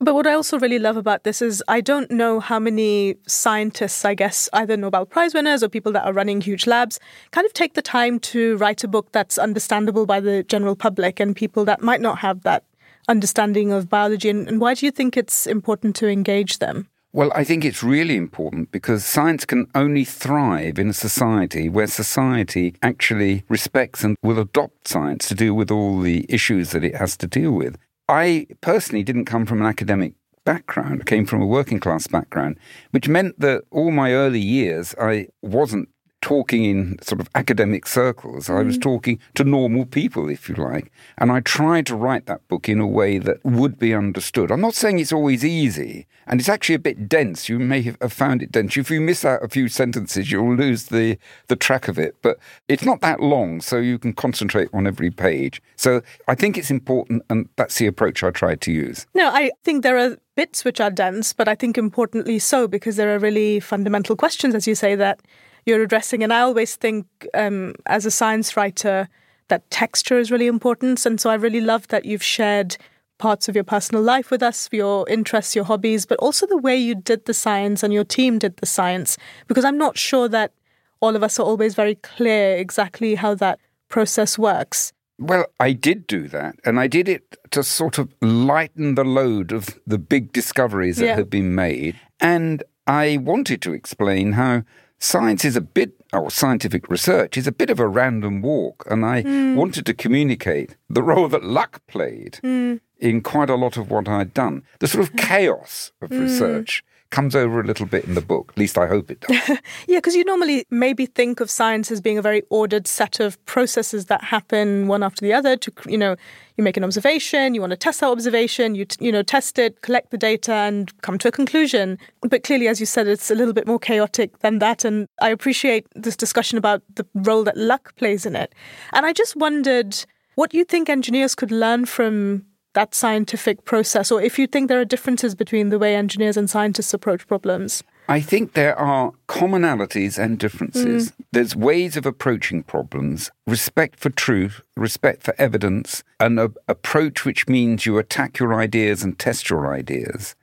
But 0.00 0.14
what 0.14 0.26
I 0.26 0.34
also 0.34 0.58
really 0.58 0.78
love 0.78 0.96
about 0.96 1.24
this 1.24 1.40
is 1.40 1.62
I 1.68 1.80
don't 1.80 2.10
know 2.10 2.40
how 2.40 2.58
many 2.58 3.16
scientists, 3.26 4.04
I 4.04 4.14
guess, 4.14 4.48
either 4.52 4.76
Nobel 4.76 5.06
Prize 5.06 5.34
winners 5.34 5.62
or 5.62 5.68
people 5.68 5.92
that 5.92 6.04
are 6.04 6.12
running 6.12 6.40
huge 6.40 6.66
labs, 6.66 6.98
kind 7.30 7.44
of 7.44 7.52
take 7.52 7.74
the 7.74 7.82
time 7.82 8.18
to 8.20 8.56
write 8.56 8.84
a 8.84 8.88
book 8.88 9.12
that's 9.12 9.38
understandable 9.38 10.04
by 10.04 10.20
the 10.20 10.42
general 10.42 10.76
public 10.76 11.20
and 11.20 11.36
people 11.36 11.64
that 11.66 11.80
might 11.80 12.00
not 12.00 12.18
have 12.18 12.42
that 12.42 12.64
understanding 13.08 13.72
of 13.72 13.88
biology. 13.88 14.30
And, 14.30 14.48
and 14.48 14.60
why 14.60 14.74
do 14.74 14.84
you 14.84 14.92
think 14.92 15.16
it's 15.16 15.46
important 15.46 15.94
to 15.96 16.08
engage 16.08 16.58
them? 16.58 16.88
Well, 17.14 17.30
I 17.32 17.44
think 17.44 17.64
it's 17.64 17.84
really 17.84 18.16
important 18.16 18.72
because 18.72 19.04
science 19.04 19.44
can 19.44 19.68
only 19.72 20.04
thrive 20.04 20.80
in 20.80 20.88
a 20.88 20.92
society 20.92 21.68
where 21.68 21.86
society 21.86 22.74
actually 22.82 23.44
respects 23.48 24.02
and 24.02 24.16
will 24.20 24.40
adopt 24.40 24.88
science 24.88 25.28
to 25.28 25.36
deal 25.36 25.54
with 25.54 25.70
all 25.70 26.00
the 26.00 26.26
issues 26.28 26.72
that 26.72 26.82
it 26.82 26.96
has 26.96 27.16
to 27.18 27.28
deal 27.28 27.52
with. 27.52 27.78
I 28.08 28.48
personally 28.60 29.04
didn't 29.04 29.26
come 29.26 29.46
from 29.46 29.60
an 29.60 29.66
academic 29.68 30.14
background. 30.44 31.02
I 31.02 31.04
came 31.04 31.24
from 31.24 31.40
a 31.40 31.46
working 31.46 31.78
class 31.78 32.08
background, 32.08 32.58
which 32.90 33.08
meant 33.08 33.38
that 33.38 33.62
all 33.70 33.92
my 33.92 34.10
early 34.10 34.40
years 34.40 34.92
I 35.00 35.28
wasn't 35.40 35.90
talking 36.24 36.64
in 36.64 36.98
sort 37.02 37.20
of 37.20 37.28
academic 37.34 37.86
circles. 37.86 38.48
Mm. 38.48 38.58
I 38.58 38.62
was 38.62 38.78
mm. 38.78 38.82
talking 38.82 39.18
to 39.34 39.44
normal 39.44 39.84
people, 39.84 40.30
if 40.30 40.48
you 40.48 40.54
like. 40.54 40.90
And 41.18 41.30
I 41.30 41.40
tried 41.40 41.84
to 41.86 41.94
write 41.94 42.24
that 42.24 42.48
book 42.48 42.66
in 42.66 42.80
a 42.80 42.86
way 42.86 43.18
that 43.18 43.44
would 43.44 43.78
be 43.78 43.92
understood. 43.94 44.50
I'm 44.50 44.62
not 44.62 44.74
saying 44.74 44.98
it's 44.98 45.12
always 45.12 45.44
easy, 45.44 46.06
and 46.26 46.40
it's 46.40 46.48
actually 46.48 46.76
a 46.76 46.86
bit 46.90 47.10
dense. 47.10 47.50
You 47.50 47.58
may 47.58 47.82
have 47.82 48.12
found 48.12 48.42
it 48.42 48.50
dense. 48.50 48.74
If 48.78 48.90
you 48.90 49.02
miss 49.02 49.22
out 49.22 49.44
a 49.44 49.48
few 49.48 49.68
sentences, 49.68 50.32
you'll 50.32 50.56
lose 50.56 50.84
the, 50.86 51.18
the 51.48 51.56
track 51.56 51.88
of 51.88 51.98
it. 51.98 52.16
But 52.22 52.38
it's 52.68 52.86
not 52.86 53.02
that 53.02 53.20
long, 53.20 53.60
so 53.60 53.76
you 53.76 53.98
can 53.98 54.14
concentrate 54.14 54.68
on 54.72 54.86
every 54.86 55.10
page. 55.10 55.60
So 55.76 56.00
I 56.26 56.34
think 56.34 56.56
it's 56.56 56.70
important, 56.70 57.22
and 57.28 57.50
that's 57.56 57.76
the 57.76 57.86
approach 57.86 58.24
I 58.24 58.30
tried 58.30 58.62
to 58.62 58.72
use. 58.72 59.06
No, 59.14 59.28
I 59.28 59.50
think 59.62 59.82
there 59.82 59.98
are 59.98 60.16
bits 60.36 60.64
which 60.64 60.80
are 60.80 60.90
dense, 60.90 61.34
but 61.34 61.48
I 61.48 61.54
think 61.54 61.76
importantly 61.76 62.38
so, 62.38 62.66
because 62.66 62.96
there 62.96 63.14
are 63.14 63.18
really 63.18 63.60
fundamental 63.60 64.16
questions, 64.16 64.54
as 64.54 64.66
you 64.66 64.74
say, 64.74 64.94
that 64.94 65.20
you're 65.66 65.82
addressing. 65.82 66.22
And 66.22 66.32
I 66.32 66.40
always 66.40 66.76
think, 66.76 67.06
um, 67.34 67.74
as 67.86 68.06
a 68.06 68.10
science 68.10 68.56
writer, 68.56 69.08
that 69.48 69.70
texture 69.70 70.18
is 70.18 70.30
really 70.30 70.46
important. 70.46 71.04
And 71.06 71.20
so 71.20 71.30
I 71.30 71.34
really 71.34 71.60
love 71.60 71.88
that 71.88 72.04
you've 72.04 72.22
shared 72.22 72.76
parts 73.18 73.48
of 73.48 73.54
your 73.54 73.64
personal 73.64 74.02
life 74.02 74.30
with 74.30 74.42
us, 74.42 74.68
your 74.72 75.08
interests, 75.08 75.54
your 75.54 75.64
hobbies, 75.64 76.06
but 76.06 76.18
also 76.18 76.46
the 76.46 76.56
way 76.56 76.76
you 76.76 76.94
did 76.94 77.24
the 77.26 77.34
science 77.34 77.82
and 77.82 77.92
your 77.92 78.04
team 78.04 78.38
did 78.38 78.56
the 78.56 78.66
science. 78.66 79.16
Because 79.46 79.64
I'm 79.64 79.78
not 79.78 79.96
sure 79.96 80.28
that 80.28 80.52
all 81.00 81.16
of 81.16 81.22
us 81.22 81.38
are 81.38 81.46
always 81.46 81.74
very 81.74 81.94
clear 81.96 82.56
exactly 82.56 83.14
how 83.14 83.34
that 83.36 83.58
process 83.88 84.38
works. 84.38 84.92
Well, 85.18 85.46
I 85.60 85.72
did 85.72 86.08
do 86.08 86.26
that, 86.28 86.56
and 86.64 86.80
I 86.80 86.88
did 86.88 87.08
it 87.08 87.36
to 87.52 87.62
sort 87.62 87.98
of 87.98 88.12
lighten 88.20 88.96
the 88.96 89.04
load 89.04 89.52
of 89.52 89.78
the 89.86 89.98
big 89.98 90.32
discoveries 90.32 90.96
that 90.96 91.06
yeah. 91.06 91.14
had 91.14 91.30
been 91.30 91.54
made. 91.54 91.94
And 92.20 92.64
I 92.88 93.18
wanted 93.18 93.62
to 93.62 93.72
explain 93.72 94.32
how 94.32 94.64
science 95.04 95.44
is 95.44 95.54
a 95.54 95.60
bit, 95.60 95.92
or 96.12 96.30
scientific 96.30 96.88
research 96.88 97.36
is 97.36 97.46
a 97.46 97.52
bit 97.52 97.70
of 97.70 97.78
a 97.78 97.86
random 97.86 98.40
walk. 98.40 98.84
And 98.90 99.04
I 99.04 99.22
mm. 99.22 99.54
wanted 99.54 99.84
to 99.86 99.94
communicate 99.94 100.76
the 100.88 101.02
role 101.02 101.28
that 101.28 101.44
luck 101.44 101.82
played 101.86 102.40
mm. 102.42 102.80
in 102.98 103.20
quite 103.20 103.50
a 103.50 103.54
lot 103.54 103.76
of 103.76 103.90
what 103.90 104.08
I'd 104.08 104.32
done. 104.32 104.62
The 104.80 104.88
sort 104.88 105.04
of 105.04 105.10
hmm. 105.10 105.18
chaos 105.18 105.92
of 106.00 106.10
mm. 106.10 106.20
research 106.20 106.84
comes 107.14 107.36
over 107.36 107.60
a 107.60 107.64
little 107.64 107.86
bit 107.86 108.04
in 108.04 108.14
the 108.14 108.20
book. 108.20 108.50
At 108.54 108.58
least 108.58 108.76
I 108.76 108.88
hope 108.88 109.08
it 109.08 109.20
does. 109.20 109.48
yeah, 109.86 109.98
because 109.98 110.16
you 110.16 110.24
normally 110.24 110.66
maybe 110.68 111.06
think 111.06 111.38
of 111.38 111.48
science 111.48 111.92
as 111.92 112.00
being 112.00 112.18
a 112.18 112.22
very 112.22 112.42
ordered 112.50 112.88
set 112.88 113.20
of 113.20 113.42
processes 113.46 114.06
that 114.06 114.24
happen 114.24 114.88
one 114.88 115.04
after 115.04 115.24
the 115.24 115.32
other. 115.32 115.56
To 115.56 115.72
you 115.86 115.96
know, 115.96 116.16
you 116.56 116.64
make 116.64 116.76
an 116.76 116.82
observation, 116.82 117.54
you 117.54 117.60
want 117.60 117.70
to 117.70 117.76
test 117.76 118.00
that 118.00 118.10
observation, 118.10 118.74
you 118.74 118.84
you 118.98 119.12
know 119.12 119.22
test 119.22 119.60
it, 119.60 119.80
collect 119.82 120.10
the 120.10 120.18
data, 120.18 120.52
and 120.52 120.90
come 121.02 121.16
to 121.18 121.28
a 121.28 121.30
conclusion. 121.30 121.98
But 122.22 122.42
clearly, 122.42 122.66
as 122.66 122.80
you 122.80 122.86
said, 122.86 123.06
it's 123.06 123.30
a 123.30 123.36
little 123.36 123.54
bit 123.54 123.68
more 123.68 123.78
chaotic 123.78 124.40
than 124.40 124.58
that. 124.58 124.84
And 124.84 125.06
I 125.22 125.28
appreciate 125.30 125.86
this 125.94 126.16
discussion 126.16 126.58
about 126.58 126.82
the 126.96 127.06
role 127.14 127.44
that 127.44 127.56
luck 127.56 127.94
plays 127.94 128.26
in 128.26 128.34
it. 128.34 128.52
And 128.92 129.06
I 129.06 129.12
just 129.12 129.36
wondered 129.36 130.04
what 130.34 130.52
you 130.52 130.64
think 130.64 130.88
engineers 130.88 131.36
could 131.36 131.52
learn 131.52 131.86
from 131.86 132.44
that 132.74 132.94
scientific 132.94 133.64
process, 133.64 134.12
or 134.12 134.20
if 134.20 134.38
you 134.38 134.46
think 134.46 134.68
there 134.68 134.80
are 134.80 134.84
differences 134.84 135.34
between 135.34 135.70
the 135.70 135.78
way 135.78 135.96
engineers 135.96 136.36
and 136.36 136.50
scientists 136.50 136.94
approach 136.94 137.26
problems? 137.26 137.82
I 138.08 138.20
think 138.20 138.52
there 138.52 138.78
are 138.78 139.12
commonalities 139.28 140.18
and 140.18 140.38
differences. 140.38 141.10
Mm. 141.10 141.14
There's 141.32 141.56
ways 141.56 141.96
of 141.96 142.04
approaching 142.04 142.62
problems, 142.62 143.30
respect 143.46 143.98
for 143.98 144.10
truth, 144.10 144.60
respect 144.76 145.22
for 145.22 145.34
evidence, 145.38 146.04
an 146.20 146.38
a- 146.38 146.50
approach 146.68 147.24
which 147.24 147.48
means 147.48 147.86
you 147.86 147.96
attack 147.96 148.38
your 148.38 148.54
ideas 148.54 149.02
and 149.02 149.18
test 149.18 149.48
your 149.48 149.72
ideas. 149.72 150.34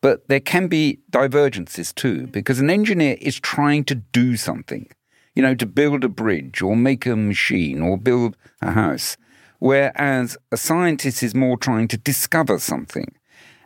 But 0.00 0.26
there 0.28 0.40
can 0.40 0.68
be 0.68 1.00
divergences 1.10 1.92
too, 1.92 2.28
because 2.28 2.60
an 2.60 2.70
engineer 2.70 3.18
is 3.20 3.38
trying 3.38 3.84
to 3.84 3.94
do 3.94 4.36
something, 4.36 4.88
you 5.34 5.42
know, 5.42 5.54
to 5.54 5.66
build 5.66 6.04
a 6.04 6.08
bridge 6.08 6.62
or 6.62 6.76
make 6.76 7.04
a 7.04 7.14
machine 7.14 7.82
or 7.82 7.98
build 7.98 8.36
a 8.62 8.70
house 8.72 9.16
whereas 9.62 10.36
a 10.50 10.56
scientist 10.56 11.22
is 11.22 11.36
more 11.36 11.56
trying 11.56 11.86
to 11.86 11.96
discover 11.96 12.58
something. 12.58 13.06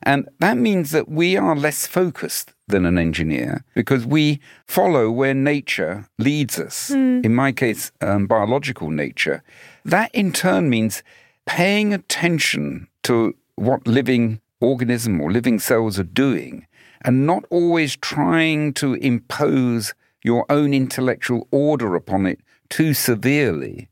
And 0.02 0.28
that 0.40 0.58
means 0.58 0.90
that 0.90 1.08
we 1.08 1.38
are 1.38 1.56
less 1.56 1.86
focused 1.86 2.52
than 2.68 2.84
an 2.84 2.98
engineer 2.98 3.64
because 3.74 4.04
we 4.04 4.38
follow 4.66 5.10
where 5.10 5.32
nature 5.32 6.06
leads 6.18 6.58
us. 6.58 6.90
Mm. 6.90 7.24
In 7.24 7.34
my 7.34 7.50
case, 7.50 7.92
um, 8.02 8.26
biological 8.26 8.90
nature. 8.90 9.42
That 9.86 10.14
in 10.14 10.32
turn 10.32 10.68
means 10.68 11.02
paying 11.46 11.94
attention 11.94 12.88
to 13.04 13.34
what 13.54 13.86
living 13.86 14.42
organism 14.60 15.18
or 15.18 15.32
living 15.32 15.58
cells 15.58 15.98
are 15.98 16.12
doing 16.26 16.66
and 17.00 17.26
not 17.26 17.46
always 17.48 17.96
trying 17.96 18.74
to 18.74 18.94
impose 18.94 19.94
your 20.22 20.44
own 20.50 20.74
intellectual 20.74 21.48
order 21.50 21.94
upon 21.94 22.26
it 22.26 22.38
too 22.68 22.92
severely 22.92 23.88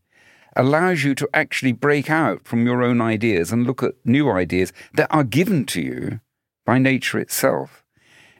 allows 0.57 1.05
you 1.05 1.15
to 1.15 1.29
actually 1.35 1.73
break 1.73 2.11
out 2.11 2.47
from 2.47 2.67
your 2.67 2.83
own 2.83 3.01
ideas 3.01 3.53
and 3.53 3.67
look 3.67 3.83
at 3.83 3.95
new 4.05 4.31
ideas 4.31 4.73
that 4.95 5.09
are 5.11 5.25
given 5.25 5.65
to 5.67 5.81
you 5.81 6.21
by 6.65 6.79
nature 6.79 7.19
itself. 7.19 7.85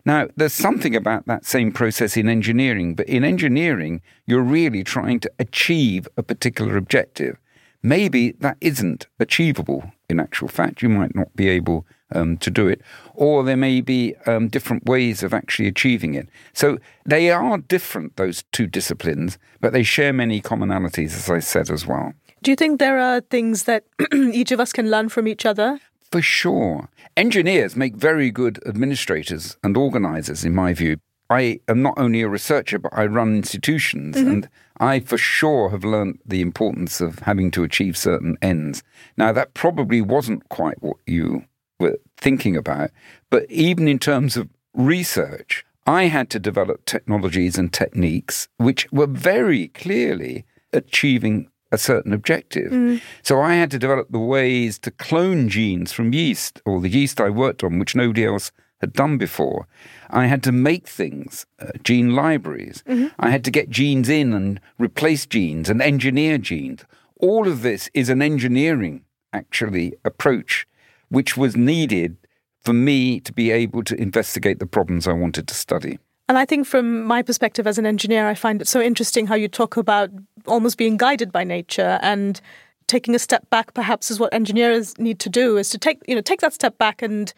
Now, 0.07 0.29
there's 0.37 0.53
something 0.53 0.95
about 0.95 1.27
that 1.27 1.47
same 1.47 1.73
process 1.73 2.17
in 2.17 2.29
engineering, 2.29 2.95
but 2.95 3.09
in 3.09 3.25
engineering, 3.25 4.03
you're 4.27 4.43
really 4.43 4.85
trying 4.85 5.19
to 5.21 5.33
achieve 5.39 6.07
a 6.17 6.23
particular 6.23 6.77
objective. 6.77 7.39
Maybe 7.83 8.33
that 8.33 8.59
isn't 8.61 9.07
achievable 9.19 9.93
in 10.09 10.21
actual 10.21 10.49
fact. 10.49 10.83
You 10.83 10.91
might 10.91 11.15
not 11.15 11.35
be 11.35 11.49
able 11.49 11.87
um, 12.15 12.37
to 12.39 12.51
do 12.51 12.69
it, 12.69 12.81
or 13.15 13.43
there 13.43 13.57
may 13.57 13.81
be 13.81 14.15
um, 14.27 14.49
different 14.49 14.87
ways 14.87 15.23
of 15.23 15.35
actually 15.35 15.69
achieving 15.69 16.15
it. 16.15 16.29
So 16.53 16.79
they 17.05 17.31
are 17.31 17.59
different, 17.59 18.17
those 18.17 18.45
two 18.53 18.67
disciplines, 18.67 19.39
but 19.61 19.73
they 19.73 19.83
share 19.83 20.13
many 20.13 20.41
commonalities, 20.41 21.15
as 21.17 21.31
I 21.31 21.41
said 21.41 21.71
as 21.71 21.87
well. 21.87 22.15
Do 22.43 22.51
you 22.51 22.57
think 22.57 22.79
there 22.79 22.99
are 22.99 23.21
things 23.21 23.65
that 23.65 23.85
each 24.13 24.53
of 24.53 24.61
us 24.61 24.73
can 24.73 24.91
learn 24.91 25.09
from 25.09 25.27
each 25.27 25.47
other? 25.47 25.81
For 26.11 26.23
sure. 26.23 26.89
Engineers 27.17 27.75
make 27.75 27.97
very 27.97 28.31
good 28.31 28.61
administrators 28.67 29.57
and 29.63 29.77
organizers, 29.77 30.45
in 30.45 30.55
my 30.55 30.75
view. 30.75 30.99
I 31.31 31.61
am 31.69 31.83
not 31.83 31.95
only 31.97 32.21
a 32.21 32.29
researcher, 32.29 32.79
but 32.79 32.93
I 32.95 33.07
run 33.07 33.35
institutions, 33.35 34.17
mm-hmm. 34.17 34.31
and 34.31 34.49
I 34.79 35.01
for 35.01 35.17
sure 35.17 35.71
have 35.71 35.85
learned 35.85 36.19
the 36.27 36.41
importance 36.41 37.01
of 37.01 37.21
having 37.21 37.51
to 37.53 37.65
achieve 37.65 37.97
certain 37.97 38.37
ends. 38.43 38.83
Now, 39.17 39.33
that 39.33 39.55
probably 39.55 40.01
wasn't 40.01 40.49
quite 40.49 40.83
what 40.83 40.99
you 41.07 41.45
were 41.79 41.99
thinking 42.17 42.57
about. 42.57 42.91
But 43.31 43.51
even 43.51 43.89
in 43.89 43.99
terms 43.99 44.37
of 44.37 44.49
research, 44.75 45.65
I 45.87 46.05
had 46.05 46.31
to 46.31 46.39
develop 46.39 46.85
technologies 46.85 47.59
and 47.59 47.73
techniques 47.73 48.49
which 48.57 48.91
were 48.91 49.07
very 49.07 49.69
clearly 49.69 50.45
achieving 50.73 51.49
a 51.71 51.79
certain 51.79 52.13
objective. 52.13 52.73
Mm. 52.73 53.01
So 53.23 53.41
I 53.41 53.55
had 53.55 53.71
to 53.73 53.79
develop 53.79 54.09
the 54.11 54.19
ways 54.19 54.79
to 54.81 54.91
clone 54.91 55.49
genes 55.49 55.93
from 55.93 56.15
yeast, 56.15 56.63
or 56.65 56.81
the 56.81 56.89
yeast 56.89 57.21
I 57.21 57.31
worked 57.31 57.65
on, 57.65 57.79
which 57.79 57.97
nobody 57.97 58.25
else 58.25 58.53
had 58.81 58.93
done 58.93 59.19
before. 59.19 59.67
I 60.11 60.27
had 60.27 60.43
to 60.45 60.53
make 60.53 60.87
things, 60.87 61.47
uh, 61.59 61.73
gene 61.83 62.15
libraries. 62.15 62.83
Mm-hmm. 62.87 63.09
I 63.19 63.31
had 63.31 63.45
to 63.45 63.51
get 63.51 63.71
genes 63.71 64.09
in 64.09 64.33
and 64.33 64.61
replace 64.79 65.27
genes 65.27 65.69
and 65.69 65.83
engineer 65.83 66.39
genes. 66.39 66.85
All 67.19 67.49
of 67.49 67.63
this 67.63 67.91
is 67.95 68.09
an 68.09 68.23
engineering, 68.23 69.05
actually, 69.33 69.95
approach 70.05 70.67
which 71.15 71.37
was 71.37 71.57
needed 71.57 72.17
for 72.63 72.73
me 72.73 73.21
to 73.21 73.33
be 73.33 73.51
able 73.51 73.83
to 73.85 73.95
investigate 74.01 74.59
the 74.59 74.67
problems 74.67 75.07
I 75.07 75.13
wanted 75.13 75.49
to 75.49 75.55
study. 75.55 75.99
And 76.29 76.39
I 76.39 76.47
think 76.47 76.67
from 76.67 77.05
my 77.05 77.23
perspective 77.23 77.67
as 77.67 77.79
an 77.79 77.85
engineer, 77.85 78.27
I 78.27 78.35
find 78.35 78.63
it 78.63 78.69
so 78.69 78.81
interesting 78.81 79.27
how 79.27 79.35
you 79.35 79.49
talk 79.49 79.77
about 79.77 80.11
almost 80.47 80.79
being 80.79 80.97
guided 80.97 81.31
by 81.31 81.45
nature 81.45 81.99
and 82.03 82.41
taking 82.87 83.15
a 83.15 83.19
step 83.19 83.49
back 83.51 83.75
perhaps 83.75 84.11
is 84.11 84.21
what 84.21 84.33
engineers 84.35 84.99
need 84.99 85.19
to 85.19 85.31
do 85.31 85.57
is 85.57 85.71
to 85.71 85.79
take 85.79 86.03
you 86.07 86.15
know 86.15 86.21
take 86.21 86.41
that 86.41 86.53
step 86.53 86.77
back 86.79 87.01
and 87.01 87.33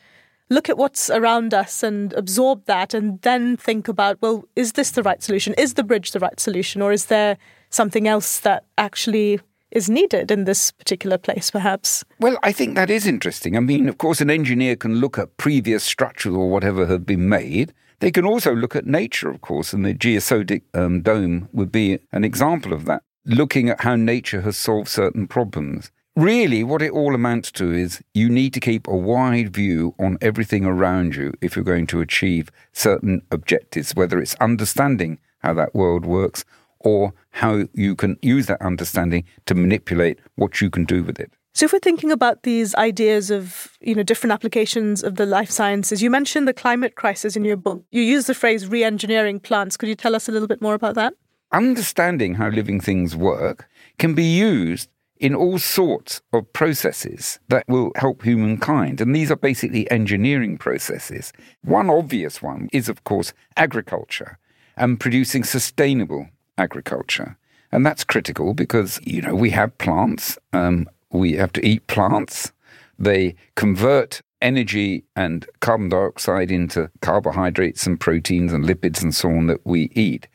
look 0.49 0.69
at 0.69 0.77
what's 0.77 1.09
around 1.11 1.55
us 1.55 1.83
and 1.83 2.13
absorb 2.15 2.65
that 2.67 2.95
and 2.95 3.21
then 3.23 3.57
think 3.57 3.89
about 3.89 4.21
well 4.21 4.45
is 4.57 4.73
this 4.73 4.91
the 4.91 5.03
right 5.03 5.23
solution 5.23 5.55
is 5.55 5.75
the 5.75 5.85
bridge 5.85 6.11
the 6.11 6.19
right 6.19 6.41
solution 6.41 6.83
or 6.83 6.93
is 6.93 7.07
there 7.07 7.37
something 7.71 8.09
else 8.09 8.41
that 8.41 8.65
actually 8.77 9.41
is 9.71 9.91
needed 9.91 10.31
in 10.31 10.45
this 10.45 10.71
particular 10.71 11.19
place, 11.19 11.51
perhaps. 11.51 12.05
Well, 12.21 12.39
I 12.43 12.53
think 12.53 12.75
that 12.75 12.91
is 12.91 13.07
interesting. 13.07 13.57
I 13.57 13.61
mean, 13.61 13.89
of 13.89 13.99
course, 13.99 14.21
an 14.21 14.31
engineer 14.31 14.77
can 14.77 14.97
look 14.97 15.19
at 15.19 15.37
previous 15.37 15.85
structures 15.85 16.35
or 16.35 16.49
whatever 16.51 16.87
have 16.87 17.05
been 17.07 17.29
made. 17.29 17.73
They 18.01 18.11
can 18.11 18.27
also 18.27 18.55
look 18.55 18.77
at 18.77 18.87
nature, 18.87 19.31
of 19.31 19.41
course, 19.41 19.73
and 19.73 19.85
the 19.85 19.95
geodesic 19.95 20.63
um, 20.75 21.01
dome 21.03 21.49
would 21.53 21.73
be 21.73 21.99
an 22.13 22.25
example 22.25 22.73
of 22.73 22.85
that, 22.85 23.03
looking 23.25 23.69
at 23.71 23.81
how 23.81 23.97
nature 23.97 24.43
has 24.43 24.57
solved 24.57 24.89
certain 24.89 25.27
problems. 25.27 25.91
Really, 26.15 26.65
what 26.65 26.81
it 26.81 26.93
all 26.93 27.15
amounts 27.15 27.53
to 27.53 27.73
is 27.73 28.03
you 28.15 28.31
need 28.31 28.55
to 28.55 28.61
keep 28.61 28.87
a 28.87 28.97
wide 28.97 29.55
view 29.55 29.95
on 29.99 30.17
everything 30.23 30.65
around 30.65 31.15
you 31.15 31.35
if 31.43 31.57
you're 31.57 31.65
going 31.65 31.87
to 31.89 32.01
achieve 32.01 32.51
certain 32.73 33.21
objectives, 33.31 33.95
whether 33.95 34.19
it's 34.19 34.35
understanding 34.37 35.19
how 35.41 35.53
that 35.55 35.75
world 35.75 36.07
works 36.07 36.45
or 36.81 37.13
how 37.31 37.65
you 37.75 37.95
can 37.95 38.17
use 38.23 38.47
that 38.47 38.61
understanding 38.63 39.25
to 39.47 39.55
manipulate 39.55 40.19
what 40.37 40.61
you 40.61 40.71
can 40.71 40.85
do 40.85 41.03
with 41.03 41.19
it. 41.19 41.33
So 41.55 41.65
if 41.65 41.73
we're 41.73 41.79
thinking 41.79 42.13
about 42.13 42.43
these 42.43 42.75
ideas 42.75 43.31
of, 43.31 43.79
you 43.81 43.95
know, 43.95 44.03
different 44.03 44.33
applications 44.33 45.03
of 45.03 45.17
the 45.17 45.25
life 45.25 45.51
sciences, 45.51 46.03
you 46.03 46.11
mentioned 46.11 46.47
the 46.47 46.53
climate 46.53 46.97
crisis 46.97 47.35
in 47.35 47.47
your 47.47 47.57
book. 47.57 47.83
You 47.91 48.03
use 48.03 48.27
the 48.27 48.35
phrase 48.35 48.67
re-engineering 48.67 49.41
plants. 49.41 49.79
Could 49.79 49.89
you 49.89 49.95
tell 49.95 50.15
us 50.15 50.29
a 50.29 50.33
little 50.33 50.49
bit 50.49 50.61
more 50.61 50.75
about 50.75 50.97
that? 50.97 51.15
Understanding 51.53 52.35
how 52.35 52.49
living 52.49 52.79
things 52.79 53.17
work 53.17 53.69
can 53.99 54.15
be 54.15 54.25
used 54.25 54.91
in 55.19 55.35
all 55.35 55.59
sorts 55.59 56.21
of 56.35 56.53
processes 56.53 57.39
that 57.49 57.65
will 57.69 57.91
help 57.97 58.23
humankind. 58.23 59.01
And 59.01 59.17
these 59.17 59.31
are 59.31 59.37
basically 59.37 59.91
engineering 59.91 60.59
processes. 60.59 61.33
One 61.63 61.89
obvious 61.89 62.43
one 62.43 62.69
is, 62.71 62.91
of 62.91 63.05
course, 63.05 63.33
agriculture 63.57 64.39
and 64.77 65.01
producing 65.01 65.43
sustainable 65.43 66.29
agriculture. 66.59 67.37
And 67.73 67.85
that's 67.85 68.05
critical 68.05 68.55
because, 68.55 69.01
you 69.05 69.23
know, 69.23 69.35
we 69.35 69.51
have 69.51 69.77
plants, 69.79 70.39
um, 70.53 70.89
we 71.11 71.33
have 71.35 71.53
to 71.55 71.67
eat 71.67 71.87
plants. 71.87 72.53
They 72.99 73.35
convert 73.55 74.23
energy 74.41 75.05
and 75.15 75.47
carbon 75.61 75.89
dioxide 75.89 76.51
into 76.51 76.91
carbohydrates 77.01 77.87
and 77.87 77.99
proteins 77.99 78.53
and 78.53 78.65
lipids 78.65 79.03
and 79.03 79.15
so 79.15 79.29
on 79.31 79.47
that 79.49 79.67
we 79.67 79.91
eat. 79.95 80.29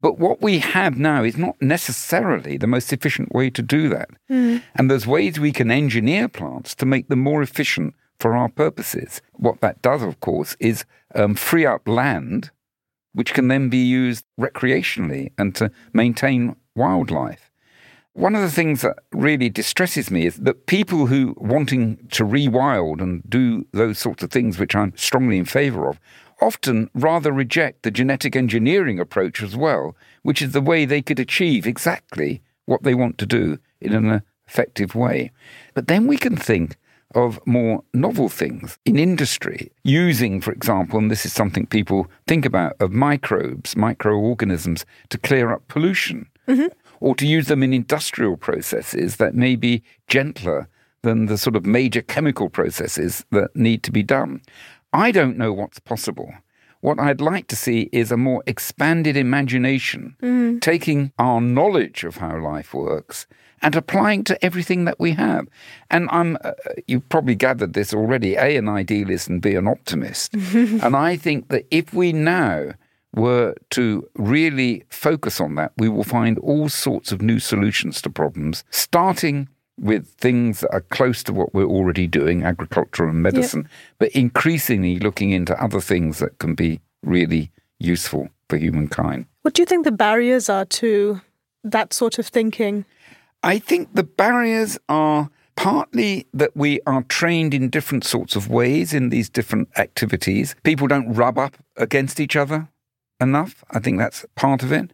But 0.00 0.18
what 0.18 0.40
we 0.40 0.60
have 0.60 0.98
now 0.98 1.22
is 1.24 1.36
not 1.36 1.60
necessarily 1.60 2.56
the 2.56 2.66
most 2.66 2.92
efficient 2.92 3.34
way 3.34 3.50
to 3.50 3.62
do 3.62 3.88
that. 3.90 4.08
Mm. 4.30 4.62
And 4.74 4.90
there's 4.90 5.06
ways 5.06 5.38
we 5.38 5.52
can 5.52 5.70
engineer 5.70 6.26
plants 6.26 6.74
to 6.76 6.86
make 6.86 7.08
them 7.08 7.20
more 7.20 7.42
efficient 7.42 7.94
for 8.18 8.34
our 8.34 8.48
purposes. 8.48 9.20
What 9.32 9.60
that 9.60 9.82
does, 9.82 10.02
of 10.02 10.20
course, 10.20 10.56
is 10.58 10.84
um, 11.14 11.34
free 11.34 11.66
up 11.66 11.86
land 11.86 12.50
which 13.12 13.34
can 13.34 13.48
then 13.48 13.68
be 13.68 13.78
used 13.78 14.24
recreationally 14.38 15.32
and 15.38 15.54
to 15.56 15.70
maintain 15.92 16.56
wildlife. 16.74 17.50
One 18.12 18.34
of 18.34 18.42
the 18.42 18.50
things 18.50 18.82
that 18.82 18.98
really 19.12 19.48
distresses 19.48 20.10
me 20.10 20.26
is 20.26 20.36
that 20.36 20.66
people 20.66 21.06
who 21.06 21.34
wanting 21.38 22.08
to 22.10 22.24
rewild 22.24 23.00
and 23.00 23.22
do 23.28 23.66
those 23.72 23.98
sorts 23.98 24.22
of 24.22 24.30
things, 24.30 24.58
which 24.58 24.74
I'm 24.74 24.92
strongly 24.96 25.38
in 25.38 25.44
favour 25.44 25.88
of, 25.88 26.00
often 26.40 26.90
rather 26.94 27.32
reject 27.32 27.82
the 27.82 27.90
genetic 27.90 28.34
engineering 28.34 28.98
approach 28.98 29.42
as 29.42 29.56
well, 29.56 29.96
which 30.22 30.42
is 30.42 30.52
the 30.52 30.60
way 30.60 30.84
they 30.84 31.02
could 31.02 31.20
achieve 31.20 31.66
exactly 31.66 32.42
what 32.66 32.82
they 32.82 32.94
want 32.94 33.18
to 33.18 33.26
do 33.26 33.58
in 33.80 33.92
an 33.92 34.22
effective 34.46 34.94
way. 34.94 35.30
But 35.74 35.86
then 35.86 36.06
we 36.06 36.16
can 36.16 36.36
think 36.36 36.76
of 37.14 37.40
more 37.46 37.82
novel 37.92 38.28
things 38.28 38.78
in 38.84 38.98
industry, 38.98 39.72
using, 39.82 40.40
for 40.40 40.52
example, 40.52 40.98
and 40.98 41.10
this 41.10 41.26
is 41.26 41.32
something 41.32 41.66
people 41.66 42.06
think 42.26 42.44
about, 42.44 42.74
of 42.80 42.92
microbes, 42.92 43.76
microorganisms 43.76 44.84
to 45.08 45.18
clear 45.18 45.52
up 45.52 45.66
pollution, 45.68 46.28
mm-hmm. 46.46 46.68
or 47.00 47.14
to 47.16 47.26
use 47.26 47.48
them 47.48 47.62
in 47.62 47.72
industrial 47.72 48.36
processes 48.36 49.16
that 49.16 49.34
may 49.34 49.56
be 49.56 49.82
gentler 50.06 50.68
than 51.02 51.26
the 51.26 51.38
sort 51.38 51.56
of 51.56 51.66
major 51.66 52.02
chemical 52.02 52.48
processes 52.48 53.24
that 53.30 53.54
need 53.56 53.82
to 53.82 53.90
be 53.90 54.02
done. 54.02 54.40
I 54.92 55.10
don't 55.10 55.38
know 55.38 55.52
what's 55.52 55.78
possible. 55.78 56.32
What 56.80 56.98
I'd 56.98 57.20
like 57.20 57.46
to 57.48 57.56
see 57.56 57.90
is 57.92 58.10
a 58.10 58.16
more 58.16 58.42
expanded 58.46 59.16
imagination, 59.16 60.16
mm. 60.22 60.60
taking 60.60 61.12
our 61.18 61.40
knowledge 61.40 62.04
of 62.04 62.16
how 62.16 62.38
life 62.38 62.72
works 62.72 63.26
and 63.62 63.74
applying 63.74 64.24
to 64.24 64.44
everything 64.44 64.84
that 64.86 64.98
we 64.98 65.12
have. 65.12 65.46
And 65.90 66.08
I'm, 66.10 66.38
uh, 66.42 66.52
you've 66.86 67.08
probably 67.08 67.34
gathered 67.34 67.74
this 67.74 67.92
already, 67.92 68.34
A, 68.34 68.56
an 68.56 68.68
idealist 68.68 69.28
and 69.28 69.42
B, 69.42 69.54
an 69.54 69.66
optimist. 69.66 70.34
and 70.54 70.96
I 70.96 71.16
think 71.16 71.48
that 71.48 71.66
if 71.70 71.92
we 71.92 72.12
now 72.12 72.72
were 73.14 73.54
to 73.70 74.08
really 74.16 74.84
focus 74.88 75.40
on 75.40 75.56
that, 75.56 75.72
we 75.76 75.88
will 75.88 76.04
find 76.04 76.38
all 76.38 76.68
sorts 76.68 77.12
of 77.12 77.20
new 77.20 77.38
solutions 77.38 78.00
to 78.02 78.10
problems, 78.10 78.64
starting 78.70 79.48
with 79.78 80.08
things 80.14 80.60
that 80.60 80.72
are 80.72 80.82
close 80.82 81.22
to 81.24 81.32
what 81.32 81.54
we're 81.54 81.64
already 81.64 82.06
doing, 82.06 82.42
agriculture 82.44 83.08
and 83.08 83.22
medicine, 83.22 83.62
yep. 83.62 83.70
but 83.98 84.08
increasingly 84.12 84.98
looking 84.98 85.30
into 85.30 85.60
other 85.62 85.80
things 85.80 86.18
that 86.18 86.38
can 86.38 86.54
be 86.54 86.80
really 87.02 87.50
useful 87.78 88.28
for 88.48 88.58
humankind. 88.58 89.26
What 89.42 89.54
do 89.54 89.62
you 89.62 89.66
think 89.66 89.84
the 89.84 89.92
barriers 89.92 90.50
are 90.50 90.66
to 90.66 91.22
that 91.64 91.94
sort 91.94 92.18
of 92.18 92.26
thinking? 92.26 92.84
I 93.42 93.58
think 93.58 93.94
the 93.94 94.04
barriers 94.04 94.78
are 94.88 95.30
partly 95.56 96.26
that 96.32 96.56
we 96.56 96.80
are 96.86 97.02
trained 97.04 97.54
in 97.54 97.70
different 97.70 98.04
sorts 98.04 98.36
of 98.36 98.48
ways 98.48 98.92
in 98.92 99.08
these 99.10 99.28
different 99.28 99.68
activities. 99.76 100.54
People 100.62 100.86
don't 100.86 101.12
rub 101.12 101.38
up 101.38 101.56
against 101.76 102.20
each 102.20 102.36
other 102.36 102.68
enough. 103.20 103.64
I 103.70 103.78
think 103.78 103.98
that's 103.98 104.24
part 104.36 104.62
of 104.62 104.72
it. 104.72 104.90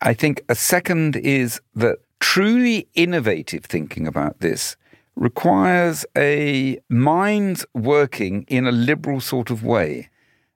I 0.00 0.14
think 0.14 0.42
a 0.48 0.54
second 0.54 1.16
is 1.16 1.60
that 1.74 1.98
truly 2.20 2.88
innovative 2.94 3.64
thinking 3.64 4.06
about 4.06 4.40
this 4.40 4.76
requires 5.16 6.06
a 6.16 6.78
mind 6.88 7.64
working 7.74 8.44
in 8.48 8.66
a 8.66 8.72
liberal 8.72 9.20
sort 9.20 9.50
of 9.50 9.64
way. 9.64 10.08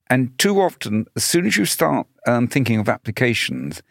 And 0.08 0.36
too 0.38 0.60
often, 0.60 1.06
as 1.16 1.24
soon 1.24 1.46
as 1.46 1.56
you 1.56 1.64
start 1.64 2.06
um, 2.26 2.46
thinking 2.46 2.78
of 2.78 2.88
applications, 2.88 3.82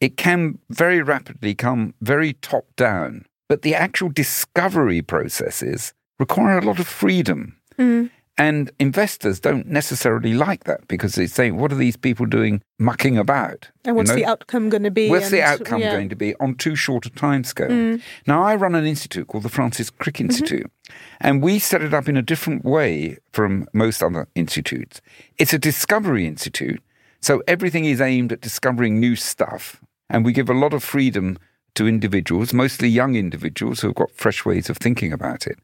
it 0.00 0.16
can 0.16 0.58
very 0.70 1.02
rapidly 1.02 1.54
come 1.54 1.94
very 2.00 2.34
top 2.34 2.66
down. 2.76 3.24
But 3.48 3.62
the 3.62 3.74
actual 3.74 4.10
discovery 4.10 5.02
processes 5.02 5.94
require 6.18 6.58
a 6.58 6.64
lot 6.64 6.78
of 6.78 6.86
freedom. 6.86 7.56
Mm. 7.78 8.10
And 8.40 8.70
investors 8.78 9.40
don't 9.40 9.66
necessarily 9.66 10.32
like 10.32 10.62
that 10.64 10.86
because 10.86 11.16
they 11.16 11.26
say, 11.26 11.50
what 11.50 11.72
are 11.72 11.76
these 11.76 11.96
people 11.96 12.24
doing 12.24 12.62
mucking 12.78 13.18
about? 13.18 13.68
And 13.84 13.96
what's 13.96 14.10
you 14.10 14.16
know? 14.16 14.22
the 14.22 14.26
outcome 14.26 14.68
going 14.68 14.84
to 14.84 14.92
be? 14.92 15.10
What's 15.10 15.30
the 15.30 15.42
outcome 15.42 15.80
yeah. 15.80 15.90
going 15.90 16.08
to 16.08 16.14
be 16.14 16.36
on 16.36 16.54
too 16.54 16.76
short 16.76 17.04
a 17.04 17.10
time 17.10 17.42
scale? 17.42 17.68
Mm. 17.68 18.00
Now, 18.28 18.44
I 18.44 18.54
run 18.54 18.76
an 18.76 18.86
institute 18.86 19.26
called 19.26 19.42
the 19.42 19.48
Francis 19.48 19.90
Crick 19.90 20.16
mm-hmm. 20.16 20.26
Institute, 20.26 20.70
mm-hmm. 20.70 20.94
and 21.20 21.42
we 21.42 21.58
set 21.58 21.82
it 21.82 21.92
up 21.92 22.08
in 22.08 22.16
a 22.16 22.22
different 22.22 22.64
way 22.64 23.18
from 23.32 23.66
most 23.72 24.04
other 24.04 24.28
institutes. 24.36 25.00
It's 25.36 25.52
a 25.52 25.58
discovery 25.58 26.24
institute, 26.24 26.80
so 27.20 27.42
everything 27.48 27.86
is 27.86 28.00
aimed 28.00 28.30
at 28.30 28.40
discovering 28.40 29.00
new 29.00 29.16
stuff 29.16 29.82
and 30.08 30.24
we 30.24 30.32
give 30.32 30.48
a 30.48 30.54
lot 30.54 30.72
of 30.72 30.82
freedom 30.82 31.38
to 31.74 31.86
individuals, 31.86 32.52
mostly 32.52 32.88
young 32.88 33.14
individuals 33.14 33.80
who 33.80 33.88
have 33.88 33.96
got 33.96 34.10
fresh 34.10 34.44
ways 34.44 34.68
of 34.68 34.78
thinking 34.78 35.12
about 35.12 35.46
it. 35.46 35.58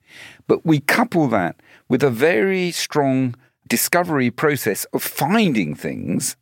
But 0.46 0.64
we 0.64 0.80
couple 0.80 1.28
that 1.28 1.56
with 1.88 2.02
a 2.02 2.10
very 2.10 2.70
strong 2.70 3.34
discovery 3.68 4.30
process 4.30 4.84
of 4.92 5.02
finding 5.02 5.74
things 5.74 6.36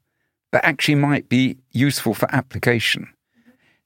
that 0.51 0.65
actually 0.65 0.97
might 0.97 1.29
be 1.29 1.59
useful 1.71 2.15
for 2.15 2.33
application. 2.35 3.09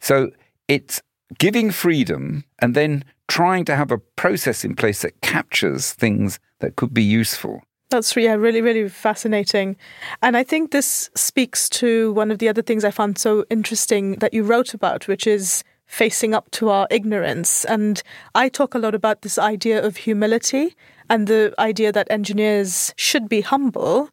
So 0.01 0.31
it's 0.67 1.01
giving 1.39 1.71
freedom 1.71 2.45
and 2.59 2.75
then 2.75 3.05
trying 3.29 3.65
to 3.67 3.77
have 3.77 3.91
a 3.91 3.99
process 3.99 4.65
in 4.65 4.75
place 4.75 5.03
that 5.03 5.21
captures 5.21 5.93
things 5.93 6.39
that 6.61 6.77
could 6.77 6.93
be 6.93 7.03
useful. 7.03 7.63
That's 7.90 8.16
yeah, 8.16 8.35
really, 8.35 8.61
really 8.61 8.88
fascinating. 8.88 9.77
And 10.22 10.37
I 10.37 10.42
think 10.42 10.72
this 10.72 11.09
speaks 11.14 11.68
to 11.70 12.12
one 12.12 12.31
of 12.31 12.38
the 12.38 12.49
other 12.49 12.62
things 12.62 12.85
I 12.85 12.90
found 12.90 13.18
so 13.18 13.44
interesting 13.49 14.16
that 14.16 14.35
you 14.35 14.42
wrote 14.42 14.75
about, 14.75 15.07
which 15.07 15.27
is 15.27 15.62
facing 15.87 16.35
up 16.35 16.51
to 16.51 16.68
our 16.68 16.88
ignorance. 16.90 17.64
And 17.64 18.03
I 18.35 18.49
talk 18.49 18.75
a 18.75 18.79
lot 18.79 18.94
about 18.94 19.22
this 19.22 19.38
idea 19.38 19.85
of 19.85 19.99
humility 19.99 20.75
and 21.09 21.29
the 21.29 21.55
idea 21.61 21.92
that 21.92 22.11
engineers 22.11 22.92
should 22.96 23.29
be 23.29 23.40
humble. 23.40 24.11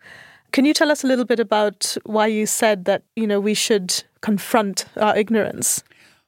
Can 0.51 0.65
you 0.65 0.73
tell 0.75 0.91
us 0.91 1.03
a 1.03 1.07
little 1.07 1.25
bit 1.25 1.39
about 1.39 1.97
why 2.05 2.27
you 2.27 2.45
said 2.45 2.85
that, 2.85 3.01
you 3.15 3.25
know, 3.25 3.39
we 3.39 3.55
should 3.55 4.03
confront 4.21 4.85
our 4.97 5.17
ignorance? 5.17 5.83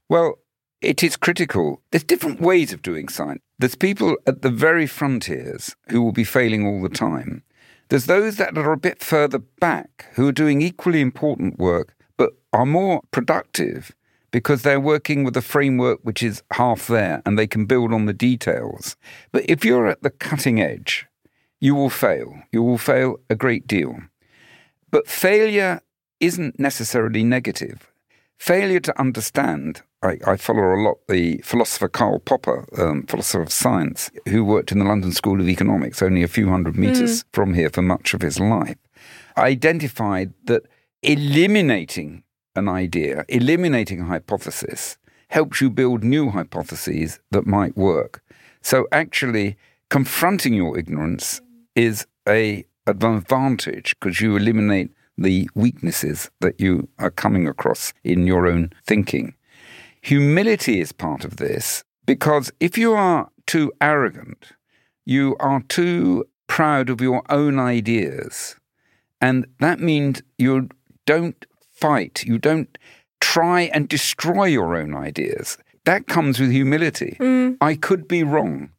Well, 0.09 0.39
it 0.81 1.03
is 1.03 1.15
critical. 1.15 1.81
There's 1.91 2.03
different 2.03 2.41
ways 2.41 2.73
of 2.73 2.81
doing 2.81 3.07
science. 3.07 3.41
There's 3.57 3.75
people 3.75 4.17
at 4.27 4.41
the 4.41 4.49
very 4.49 4.85
frontiers 4.85 5.75
who 5.89 6.01
will 6.01 6.11
be 6.11 6.25
failing 6.25 6.65
all 6.65 6.81
the 6.81 6.89
time. 6.89 7.43
There's 7.89 8.07
those 8.07 8.35
that 8.37 8.57
are 8.57 8.71
a 8.73 8.77
bit 8.77 9.01
further 9.01 9.39
back 9.39 10.07
who 10.15 10.27
are 10.27 10.33
doing 10.33 10.61
equally 10.61 10.99
important 11.01 11.57
work 11.57 11.95
but 12.17 12.31
are 12.51 12.65
more 12.65 13.01
productive 13.11 13.95
because 14.31 14.63
they're 14.63 14.79
working 14.79 15.23
with 15.23 15.37
a 15.37 15.41
framework 15.41 15.99
which 16.03 16.21
is 16.21 16.43
half 16.53 16.87
there 16.87 17.21
and 17.25 17.39
they 17.39 17.47
can 17.47 17.65
build 17.65 17.93
on 17.93 18.05
the 18.05 18.13
details. 18.13 18.97
But 19.31 19.45
if 19.47 19.63
you're 19.63 19.87
at 19.87 20.03
the 20.03 20.09
cutting 20.09 20.59
edge, 20.59 21.07
you 21.61 21.75
will 21.75 21.89
fail. 21.89 22.41
You 22.51 22.61
will 22.61 22.77
fail 22.77 23.17
a 23.29 23.35
great 23.35 23.67
deal. 23.67 23.97
But 24.91 25.07
failure 25.07 25.81
isn't 26.19 26.59
necessarily 26.59 27.23
negative. 27.23 27.91
Failure 28.37 28.81
to 28.81 28.99
understand 28.99 29.81
I, 30.05 30.19
I, 30.25 30.37
follow 30.37 30.75
a 30.75 30.81
lot 30.81 30.97
the 31.07 31.39
philosopher 31.39 31.87
Karl 31.87 32.19
Popper, 32.19 32.65
um, 32.77 33.03
philosopher 33.07 33.41
of 33.41 33.51
science, 33.51 34.11
who 34.29 34.45
worked 34.45 34.71
in 34.71 34.79
the 34.79 34.85
London 34.85 35.11
School 35.11 35.41
of 35.41 35.49
Economics, 35.49 36.01
only 36.01 36.21
a 36.21 36.27
few 36.27 36.49
hundred 36.49 36.77
meters 36.77 37.23
mm. 37.23 37.25
from 37.33 37.55
here 37.55 37.69
for 37.69 37.81
much 37.81 38.13
of 38.13 38.21
his 38.21 38.39
life, 38.39 38.77
identified 39.37 40.33
that 40.45 40.63
eliminating 41.01 42.23
an 42.55 42.69
idea, 42.69 43.25
eliminating 43.29 44.01
a 44.01 44.05
hypothesis, 44.05 44.97
helps 45.29 45.59
you 45.59 45.69
build 45.69 46.03
new 46.03 46.29
hypotheses 46.29 47.19
that 47.31 47.47
might 47.47 47.75
work. 47.75 48.23
So 48.61 48.87
actually, 48.91 49.57
confronting 49.89 50.53
your 50.53 50.77
ignorance 50.77 51.41
is 51.75 52.05
a 52.27 52.65
advantage 52.87 53.95
because 53.99 54.21
you 54.21 54.35
eliminate 54.35 54.91
the 55.17 55.49
weaknesses 55.55 56.29
that 56.41 56.59
you 56.59 56.87
are 56.99 57.11
coming 57.11 57.47
across 57.47 57.93
in 58.03 58.27
your 58.27 58.47
own 58.47 58.71
thinking. 58.85 59.33
Humility 60.05 60.79
is 60.79 60.91
part 60.91 61.25
of 61.25 61.37
this 61.37 61.83
because 62.05 62.51
if 62.59 62.77
you 62.77 62.93
are 62.93 63.31
too 63.47 63.71
arrogant, 63.81 64.51
you 65.03 65.35
are 65.39 65.63
too 65.63 66.25
proud 66.45 66.91
of 66.91 67.01
your 67.01 67.23
own 67.31 67.57
ideas. 67.57 68.55
And 69.19 69.47
that 69.61 69.79
means 69.79 70.21
you 70.37 70.69
don't 71.07 71.43
fight, 71.73 72.23
you 72.23 72.37
don't 72.37 72.77
try 73.19 73.61
and 73.73 73.89
destroy 73.89 74.45
your 74.45 74.75
own 74.75 74.93
ideas. 74.93 75.57
That 75.85 76.05
comes 76.05 76.39
with 76.39 76.51
humility. 76.51 77.17
Mm. 77.19 77.57
I 77.59 77.73
could 77.73 78.07
be 78.07 78.21
wrong. 78.21 78.69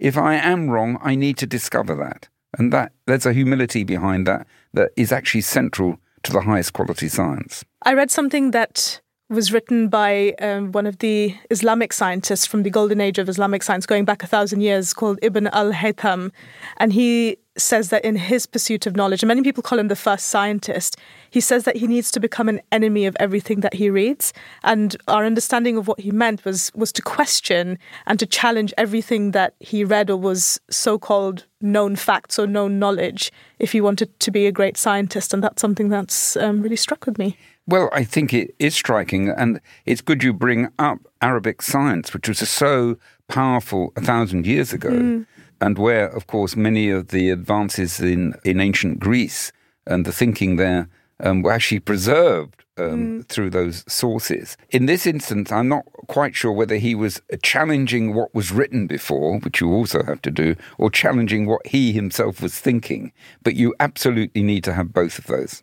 If 0.00 0.18
I 0.18 0.34
am 0.34 0.68
wrong, 0.68 0.98
I 1.00 1.14
need 1.14 1.36
to 1.38 1.46
discover 1.46 1.94
that. 1.94 2.28
And 2.58 2.72
that 2.72 2.90
there's 3.06 3.24
a 3.24 3.32
humility 3.32 3.84
behind 3.84 4.26
that 4.26 4.48
that 4.74 4.90
is 4.96 5.12
actually 5.12 5.42
central 5.42 5.98
to 6.24 6.32
the 6.32 6.40
highest 6.40 6.72
quality 6.72 7.08
science. 7.08 7.64
I 7.84 7.94
read 7.94 8.10
something 8.10 8.50
that 8.50 9.00
was 9.32 9.52
written 9.52 9.88
by 9.88 10.34
um, 10.40 10.72
one 10.72 10.86
of 10.86 10.98
the 10.98 11.34
Islamic 11.50 11.92
scientists 11.92 12.46
from 12.46 12.62
the 12.62 12.70
golden 12.70 13.00
age 13.00 13.18
of 13.18 13.28
Islamic 13.28 13.62
science, 13.62 13.86
going 13.86 14.04
back 14.04 14.22
a 14.22 14.26
thousand 14.26 14.60
years, 14.60 14.92
called 14.92 15.18
Ibn 15.22 15.48
al 15.48 15.72
Haytham. 15.72 16.30
And 16.76 16.92
he 16.92 17.38
says 17.56 17.90
that 17.90 18.04
in 18.04 18.16
his 18.16 18.46
pursuit 18.46 18.86
of 18.86 18.96
knowledge, 18.96 19.22
and 19.22 19.28
many 19.28 19.42
people 19.42 19.62
call 19.62 19.78
him 19.78 19.88
the 19.88 19.96
first 19.96 20.26
scientist, 20.26 20.96
he 21.30 21.40
says 21.40 21.64
that 21.64 21.76
he 21.76 21.86
needs 21.86 22.10
to 22.10 22.20
become 22.20 22.48
an 22.48 22.60
enemy 22.70 23.06
of 23.06 23.16
everything 23.18 23.60
that 23.60 23.74
he 23.74 23.90
reads. 23.90 24.32
And 24.62 24.96
our 25.08 25.24
understanding 25.24 25.76
of 25.76 25.88
what 25.88 26.00
he 26.00 26.10
meant 26.10 26.44
was 26.44 26.70
was 26.74 26.92
to 26.92 27.02
question 27.02 27.78
and 28.06 28.18
to 28.18 28.26
challenge 28.26 28.72
everything 28.76 29.32
that 29.32 29.54
he 29.60 29.84
read 29.84 30.10
or 30.10 30.16
was 30.16 30.60
so 30.70 30.98
called 30.98 31.46
known 31.60 31.96
facts 31.96 32.38
or 32.38 32.46
known 32.46 32.78
knowledge 32.78 33.32
if 33.58 33.72
he 33.72 33.80
wanted 33.80 34.18
to 34.20 34.30
be 34.30 34.46
a 34.46 34.52
great 34.52 34.76
scientist. 34.76 35.32
And 35.32 35.42
that's 35.42 35.60
something 35.60 35.88
that's 35.88 36.36
um, 36.36 36.62
really 36.62 36.76
struck 36.76 37.06
with 37.06 37.18
me. 37.18 37.36
Well, 37.66 37.90
I 37.92 38.04
think 38.04 38.34
it 38.34 38.54
is 38.58 38.74
striking, 38.74 39.28
and 39.28 39.60
it's 39.86 40.00
good 40.00 40.22
you 40.24 40.32
bring 40.32 40.68
up 40.78 40.98
Arabic 41.20 41.62
science, 41.62 42.12
which 42.12 42.28
was 42.28 42.38
so 42.48 42.98
powerful 43.28 43.92
a 43.96 44.00
thousand 44.00 44.46
years 44.46 44.72
ago, 44.72 44.90
mm. 44.90 45.26
and 45.60 45.78
where, 45.78 46.08
of 46.08 46.26
course, 46.26 46.56
many 46.56 46.90
of 46.90 47.08
the 47.08 47.30
advances 47.30 48.00
in, 48.00 48.34
in 48.44 48.60
ancient 48.60 48.98
Greece 48.98 49.52
and 49.86 50.04
the 50.04 50.12
thinking 50.12 50.56
there 50.56 50.88
um, 51.20 51.42
were 51.42 51.52
actually 51.52 51.78
preserved 51.78 52.64
um, 52.76 53.20
mm. 53.22 53.28
through 53.28 53.50
those 53.50 53.84
sources. 53.86 54.56
In 54.70 54.86
this 54.86 55.06
instance, 55.06 55.52
I'm 55.52 55.68
not 55.68 55.84
quite 56.08 56.34
sure 56.34 56.52
whether 56.52 56.76
he 56.76 56.94
was 56.96 57.22
challenging 57.42 58.14
what 58.14 58.34
was 58.34 58.50
written 58.50 58.88
before, 58.88 59.38
which 59.38 59.60
you 59.60 59.72
also 59.72 60.02
have 60.02 60.20
to 60.22 60.30
do, 60.30 60.56
or 60.78 60.90
challenging 60.90 61.46
what 61.46 61.66
he 61.66 61.92
himself 61.92 62.42
was 62.42 62.58
thinking. 62.58 63.12
But 63.44 63.54
you 63.54 63.74
absolutely 63.78 64.42
need 64.42 64.64
to 64.64 64.72
have 64.72 64.92
both 64.92 65.18
of 65.18 65.26
those. 65.26 65.62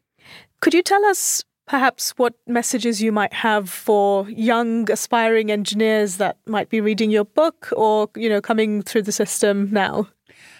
Could 0.61 0.73
you 0.73 0.83
tell 0.83 1.05
us 1.05 1.43
perhaps 1.69 2.11
what 2.17 2.33
messages 2.47 3.01
you 3.01 3.11
might 3.11 3.31
have 3.31 3.69
for 3.69 4.27
young 4.31 4.91
aspiring 4.91 5.51
engineers 5.51 6.17
that 6.17 6.37
might 6.47 6.67
be 6.69 6.81
reading 6.81 7.11
your 7.11 7.23
book 7.23 7.69
or 7.77 8.09
you 8.15 8.27
know 8.27 8.41
coming 8.41 8.81
through 8.81 9.03
the 9.03 9.11
system 9.11 9.69
now? 9.71 10.09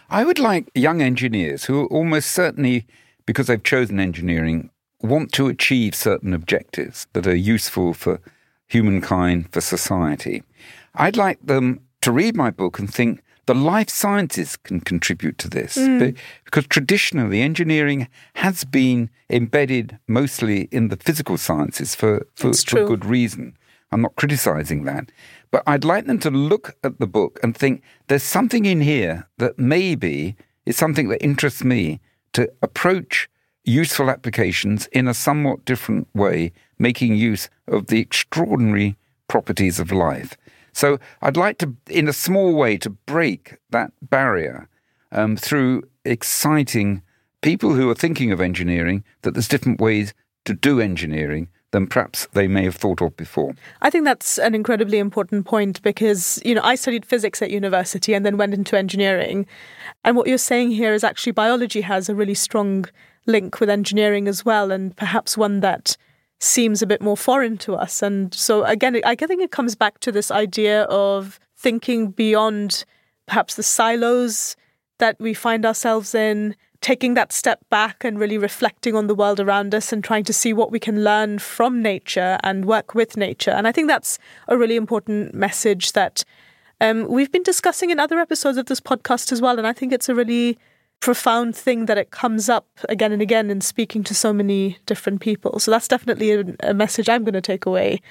I 0.10 0.24
would 0.24 0.40
like 0.40 0.70
young 0.74 1.02
engineers 1.02 1.66
who 1.66 1.88
almost 1.88 2.32
certainly 2.32 2.86
because 3.26 3.48
they've 3.48 3.64
chosen 3.64 4.00
engineering 4.00 4.70
want 5.02 5.32
to 5.34 5.48
achieve 5.48 5.96
certain 5.96 6.34
objectives 6.34 7.08
that 7.14 7.28
are 7.28 7.36
useful 7.36 7.94
for 7.94 8.22
humankind 8.68 9.52
for 9.52 9.62
society. 9.62 10.44
I'd 10.96 11.18
like 11.18 11.40
them 11.44 11.82
to 12.02 12.12
read 12.12 12.36
my 12.36 12.52
book 12.52 12.80
and 12.80 12.92
think 12.92 13.24
the 13.50 13.56
life 13.56 13.90
sciences 13.90 14.56
can 14.58 14.80
contribute 14.80 15.40
to 15.40 15.50
this 15.50 15.76
mm. 15.76 16.16
because 16.46 16.68
traditionally 16.68 17.42
engineering 17.42 18.08
has 18.36 18.64
been 18.64 19.10
embedded 19.28 19.98
mostly 20.08 20.70
in 20.72 20.90
the 20.90 20.98
physical 20.98 21.36
sciences 21.36 21.96
for, 21.96 22.28
for, 22.36 22.54
for 22.54 22.86
good 22.86 23.04
reason. 23.04 23.58
I'm 23.92 24.04
not 24.04 24.16
criticizing 24.18 24.84
that. 24.84 25.12
But 25.50 25.64
I'd 25.66 25.84
like 25.84 26.06
them 26.06 26.20
to 26.20 26.30
look 26.30 26.78
at 26.84 27.00
the 27.00 27.08
book 27.08 27.40
and 27.42 27.58
think 27.58 27.82
there's 28.06 28.22
something 28.22 28.66
in 28.66 28.82
here 28.82 29.28
that 29.40 29.58
maybe 29.58 30.36
is 30.68 30.78
something 30.78 31.10
that 31.10 31.24
interests 31.24 31.64
me 31.64 32.00
to 32.34 32.52
approach 32.62 33.28
useful 33.64 34.12
applications 34.12 34.86
in 34.92 35.08
a 35.08 35.16
somewhat 35.16 35.66
different 35.66 36.08
way, 36.14 36.52
making 36.78 37.16
use 37.16 37.50
of 37.68 37.88
the 37.88 38.00
extraordinary 38.00 38.96
properties 39.28 39.80
of 39.80 39.92
life. 39.92 40.38
So 40.74 41.00
I'd 41.22 41.38
like 41.38 41.58
to, 41.60 41.76
in 41.90 42.08
a 42.08 42.14
small 42.14 42.54
way, 42.54 42.78
to 42.78 42.90
break 42.90 43.58
that 43.70 43.92
barrier 44.02 44.68
um, 45.12 45.38
through 45.38 45.84
exciting 46.06 47.02
people 47.42 47.74
who 47.74 47.90
are 47.90 47.96
thinking 47.96 48.32
of 48.32 48.42
engineering 48.42 49.04
that 49.22 49.34
there's 49.34 49.48
different 49.48 49.80
ways 49.80 50.14
to 50.46 50.54
do 50.54 50.80
engineering 50.80 51.48
than 51.72 51.86
perhaps 51.86 52.28
they 52.34 52.48
may 52.48 52.64
have 52.64 52.76
thought 52.76 53.02
of 53.02 53.16
before. 53.16 53.54
I 53.82 53.90
think 53.90 54.06
that's 54.06 54.40
an 54.40 54.56
incredibly 54.56 54.98
important 54.98 55.46
point 55.46 55.82
because, 55.84 56.42
you 56.44 56.56
know, 56.56 56.64
I 56.64 56.76
studied 56.76 57.06
physics 57.06 57.42
at 57.42 57.52
university 57.52 58.14
and 58.14 58.26
then 58.26 58.38
went 58.38 58.56
into 58.56 58.78
engineering. 58.78 59.46
And 60.04 60.18
what 60.18 60.28
you're 60.28 60.40
saying 60.40 60.72
here 60.72 60.94
is 60.94 61.04
actually 61.04 61.34
biology 61.34 61.82
has 61.82 62.10
a 62.10 62.16
really 62.16 62.34
strong 62.34 62.86
link 63.28 63.60
with 63.60 63.70
engineering 63.70 64.28
as 64.28 64.44
well, 64.44 64.72
and 64.72 64.96
perhaps 64.96 65.38
one 65.38 65.60
that 65.60 65.96
seems 66.40 66.82
a 66.82 66.88
bit 66.88 67.02
more 67.02 67.18
foreign 67.18 67.58
to 67.60 67.76
us. 67.76 68.02
And 68.02 68.34
so, 68.34 68.64
again, 68.64 69.00
I 69.06 69.16
think 69.16 69.42
it 69.42 69.52
comes 69.52 69.76
back 69.76 70.00
to 70.00 70.12
this 70.12 70.32
idea 70.32 70.84
of 70.84 71.40
thinking 71.58 72.12
beyond 72.12 72.86
perhaps 73.28 73.56
the 73.56 73.64
silos 73.64 74.56
that 75.00 75.18
we 75.20 75.34
find 75.34 75.66
ourselves 75.66 76.16
in, 76.16 76.56
taking 76.82 77.14
that 77.14 77.34
step 77.34 77.60
back 77.70 78.04
and 78.04 78.20
really 78.20 78.38
reflecting 78.38 78.96
on 78.96 79.08
the 79.08 79.16
world 79.16 79.40
around 79.40 79.76
us 79.76 79.92
and 79.92 80.04
trying 80.04 80.24
to 80.24 80.34
see 80.34 80.54
what 80.54 80.72
we 80.72 80.80
can 80.80 81.04
learn 81.04 81.40
from 81.40 81.82
nature 81.82 82.38
and 82.42 82.66
work 82.66 82.96
with 82.96 83.18
nature. 83.18 83.52
And 83.52 83.68
I 83.68 83.72
think 83.72 83.88
that's 83.88 84.18
a 84.48 84.58
really 84.58 84.78
important 84.78 85.34
message 85.34 85.92
that 85.92 86.24
um, 86.80 87.08
we've 87.10 87.32
been 87.32 87.44
discussing 87.44 87.90
in 87.90 88.00
other 88.00 88.20
episodes 88.20 88.58
of 88.58 88.68
this 88.68 88.80
podcast 88.80 89.34
as 89.34 89.42
well. 89.42 89.58
And 89.58 89.68
I 89.68 89.74
think 89.74 89.92
it's 89.92 90.08
a 90.08 90.16
really 90.16 90.58
profound 91.00 91.56
thing 91.56 91.86
that 91.86 91.98
it 91.98 92.12
comes 92.12 92.50
up 92.50 92.68
again 92.90 93.12
and 93.12 93.22
again 93.22 93.50
in 93.50 93.62
speaking 93.62 94.04
to 94.04 94.14
so 94.14 94.34
many 94.34 94.78
different 94.86 95.22
people. 95.22 95.60
So 95.60 95.72
that's 95.72 95.88
definitely 95.88 96.32
a, 96.32 96.44
a 96.62 96.74
message 96.74 97.10
I'm 97.10 97.24
going 97.24 97.34
to 97.34 97.42
take 97.42 97.66
away. 97.66 98.02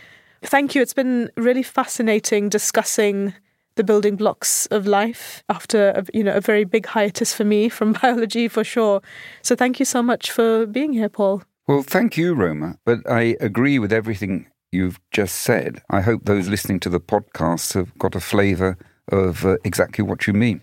Thank 0.42 0.74
you. 0.74 0.82
It's 0.82 0.94
been 0.94 1.30
really 1.36 1.62
fascinating 1.62 2.48
discussing 2.48 3.34
the 3.74 3.84
building 3.84 4.16
blocks 4.16 4.66
of 4.66 4.86
life 4.86 5.42
after 5.48 5.90
a, 5.90 6.04
you 6.12 6.24
know 6.24 6.34
a 6.34 6.40
very 6.40 6.64
big 6.64 6.84
hiatus 6.86 7.32
for 7.32 7.44
me 7.44 7.68
from 7.68 7.92
biology 8.02 8.48
for 8.48 8.64
sure. 8.64 9.00
So 9.42 9.54
thank 9.54 9.78
you 9.78 9.84
so 9.84 10.02
much 10.02 10.30
for 10.30 10.66
being 10.66 10.92
here, 10.92 11.08
Paul. 11.08 11.42
Well, 11.66 11.82
thank 11.82 12.16
you, 12.16 12.34
Roma. 12.34 12.78
But 12.84 13.08
I 13.08 13.36
agree 13.40 13.78
with 13.78 13.92
everything 13.92 14.48
you've 14.72 15.00
just 15.10 15.36
said. 15.36 15.82
I 15.90 16.00
hope 16.00 16.24
those 16.24 16.48
listening 16.48 16.80
to 16.80 16.88
the 16.90 17.00
podcast 17.00 17.74
have 17.74 17.96
got 17.98 18.14
a 18.14 18.20
flavour 18.20 18.76
of 19.08 19.44
uh, 19.44 19.56
exactly 19.64 20.02
what 20.02 20.26
you 20.26 20.32
mean. 20.32 20.62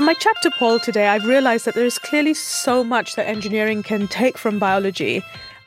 From 0.00 0.06
my 0.06 0.14
chat 0.14 0.36
to 0.40 0.50
Paul 0.52 0.78
today, 0.78 1.08
I've 1.08 1.26
realised 1.26 1.66
that 1.66 1.74
there 1.74 1.84
is 1.84 1.98
clearly 1.98 2.32
so 2.32 2.82
much 2.82 3.16
that 3.16 3.28
engineering 3.28 3.82
can 3.82 4.08
take 4.08 4.38
from 4.38 4.58
biology, 4.58 5.22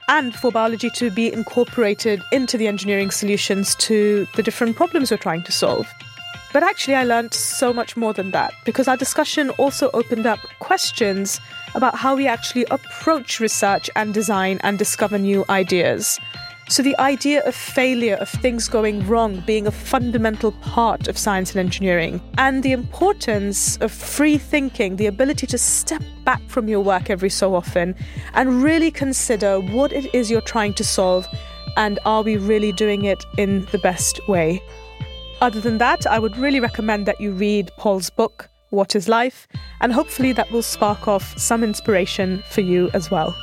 and 0.07 0.33
for 0.33 0.51
biology 0.51 0.89
to 0.95 1.11
be 1.11 1.31
incorporated 1.31 2.19
into 2.31 2.57
the 2.57 2.67
engineering 2.67 3.11
solutions 3.11 3.75
to 3.75 4.25
the 4.35 4.41
different 4.41 4.75
problems 4.75 5.11
we're 5.11 5.17
trying 5.17 5.43
to 5.43 5.51
solve. 5.51 5.87
But 6.51 6.63
actually, 6.63 6.95
I 6.95 7.03
learned 7.03 7.35
so 7.35 7.71
much 7.73 7.95
more 7.95 8.11
than 8.11 8.31
that 8.31 8.55
because 8.65 8.87
our 8.87 8.97
discussion 8.97 9.51
also 9.51 9.91
opened 9.93 10.25
up 10.25 10.39
questions 10.57 11.39
about 11.75 11.93
how 11.93 12.15
we 12.15 12.25
actually 12.25 12.65
approach 12.71 13.39
research 13.39 13.87
and 13.95 14.15
design 14.15 14.59
and 14.63 14.79
discover 14.79 15.19
new 15.19 15.45
ideas. 15.47 16.19
So, 16.73 16.81
the 16.81 16.97
idea 16.97 17.43
of 17.43 17.53
failure, 17.53 18.15
of 18.15 18.27
things 18.27 18.67
going 18.67 19.07
wrong, 19.07 19.43
being 19.45 19.67
a 19.67 19.71
fundamental 19.71 20.53
part 20.53 21.07
of 21.07 21.19
science 21.19 21.51
and 21.51 21.59
engineering, 21.59 22.19
and 22.39 22.63
the 22.63 22.71
importance 22.71 23.77
of 23.77 23.91
free 23.91 24.39
thinking, 24.39 24.95
the 24.95 25.05
ability 25.05 25.45
to 25.45 25.57
step 25.59 26.01
back 26.23 26.41
from 26.47 26.67
your 26.67 26.79
work 26.79 27.11
every 27.11 27.29
so 27.29 27.53
often 27.53 27.93
and 28.33 28.63
really 28.63 28.89
consider 28.89 29.59
what 29.59 29.93
it 29.93 30.11
is 30.15 30.31
you're 30.31 30.41
trying 30.41 30.73
to 30.73 30.83
solve 30.83 31.27
and 31.77 31.99
are 32.05 32.23
we 32.23 32.37
really 32.37 32.71
doing 32.71 33.05
it 33.05 33.23
in 33.37 33.65
the 33.65 33.77
best 33.77 34.27
way. 34.27 34.59
Other 35.41 35.61
than 35.61 35.77
that, 35.77 36.07
I 36.07 36.17
would 36.17 36.35
really 36.37 36.59
recommend 36.59 37.05
that 37.05 37.21
you 37.21 37.33
read 37.33 37.69
Paul's 37.77 38.09
book, 38.09 38.49
What 38.71 38.95
is 38.95 39.07
Life, 39.07 39.47
and 39.79 39.93
hopefully 39.93 40.33
that 40.33 40.51
will 40.51 40.63
spark 40.63 41.07
off 41.07 41.37
some 41.37 41.63
inspiration 41.63 42.41
for 42.49 42.61
you 42.61 42.89
as 42.95 43.11
well. 43.11 43.35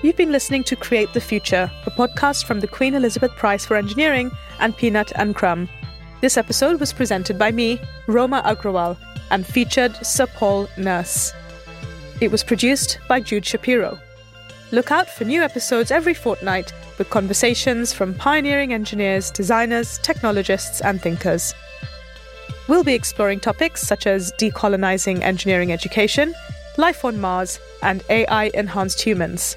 You've 0.00 0.14
been 0.14 0.30
listening 0.30 0.62
to 0.64 0.76
Create 0.76 1.12
the 1.12 1.20
Future, 1.20 1.68
a 1.84 1.90
podcast 1.90 2.44
from 2.44 2.60
the 2.60 2.68
Queen 2.68 2.94
Elizabeth 2.94 3.32
Prize 3.32 3.66
for 3.66 3.76
Engineering 3.76 4.30
and 4.60 4.76
Peanut 4.76 5.10
and 5.16 5.34
Crumb. 5.34 5.68
This 6.20 6.36
episode 6.36 6.78
was 6.78 6.92
presented 6.92 7.36
by 7.36 7.50
me, 7.50 7.80
Roma 8.06 8.40
Agrawal, 8.46 8.96
and 9.32 9.44
featured 9.44 9.96
Sir 10.06 10.28
Paul 10.28 10.68
Nurse. 10.76 11.32
It 12.20 12.30
was 12.30 12.44
produced 12.44 13.00
by 13.08 13.18
Jude 13.18 13.44
Shapiro. 13.44 13.98
Look 14.70 14.92
out 14.92 15.10
for 15.10 15.24
new 15.24 15.42
episodes 15.42 15.90
every 15.90 16.14
fortnight 16.14 16.72
with 16.96 17.10
conversations 17.10 17.92
from 17.92 18.14
pioneering 18.14 18.72
engineers, 18.72 19.32
designers, 19.32 19.98
technologists, 19.98 20.80
and 20.80 21.02
thinkers. 21.02 21.54
We'll 22.68 22.84
be 22.84 22.94
exploring 22.94 23.40
topics 23.40 23.82
such 23.82 24.06
as 24.06 24.30
decolonizing 24.38 25.22
engineering 25.22 25.72
education, 25.72 26.36
life 26.76 27.04
on 27.04 27.20
Mars, 27.20 27.58
and 27.82 28.04
AI 28.08 28.52
enhanced 28.54 29.02
humans. 29.02 29.56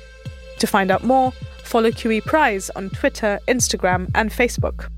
To 0.62 0.68
find 0.68 0.92
out 0.92 1.04
more, 1.04 1.32
follow 1.64 1.90
QE 1.90 2.24
Prize 2.24 2.70
on 2.76 2.92
Twitter, 2.92 3.40
Instagram, 3.48 4.12
and 4.14 4.30
Facebook. 4.30 4.92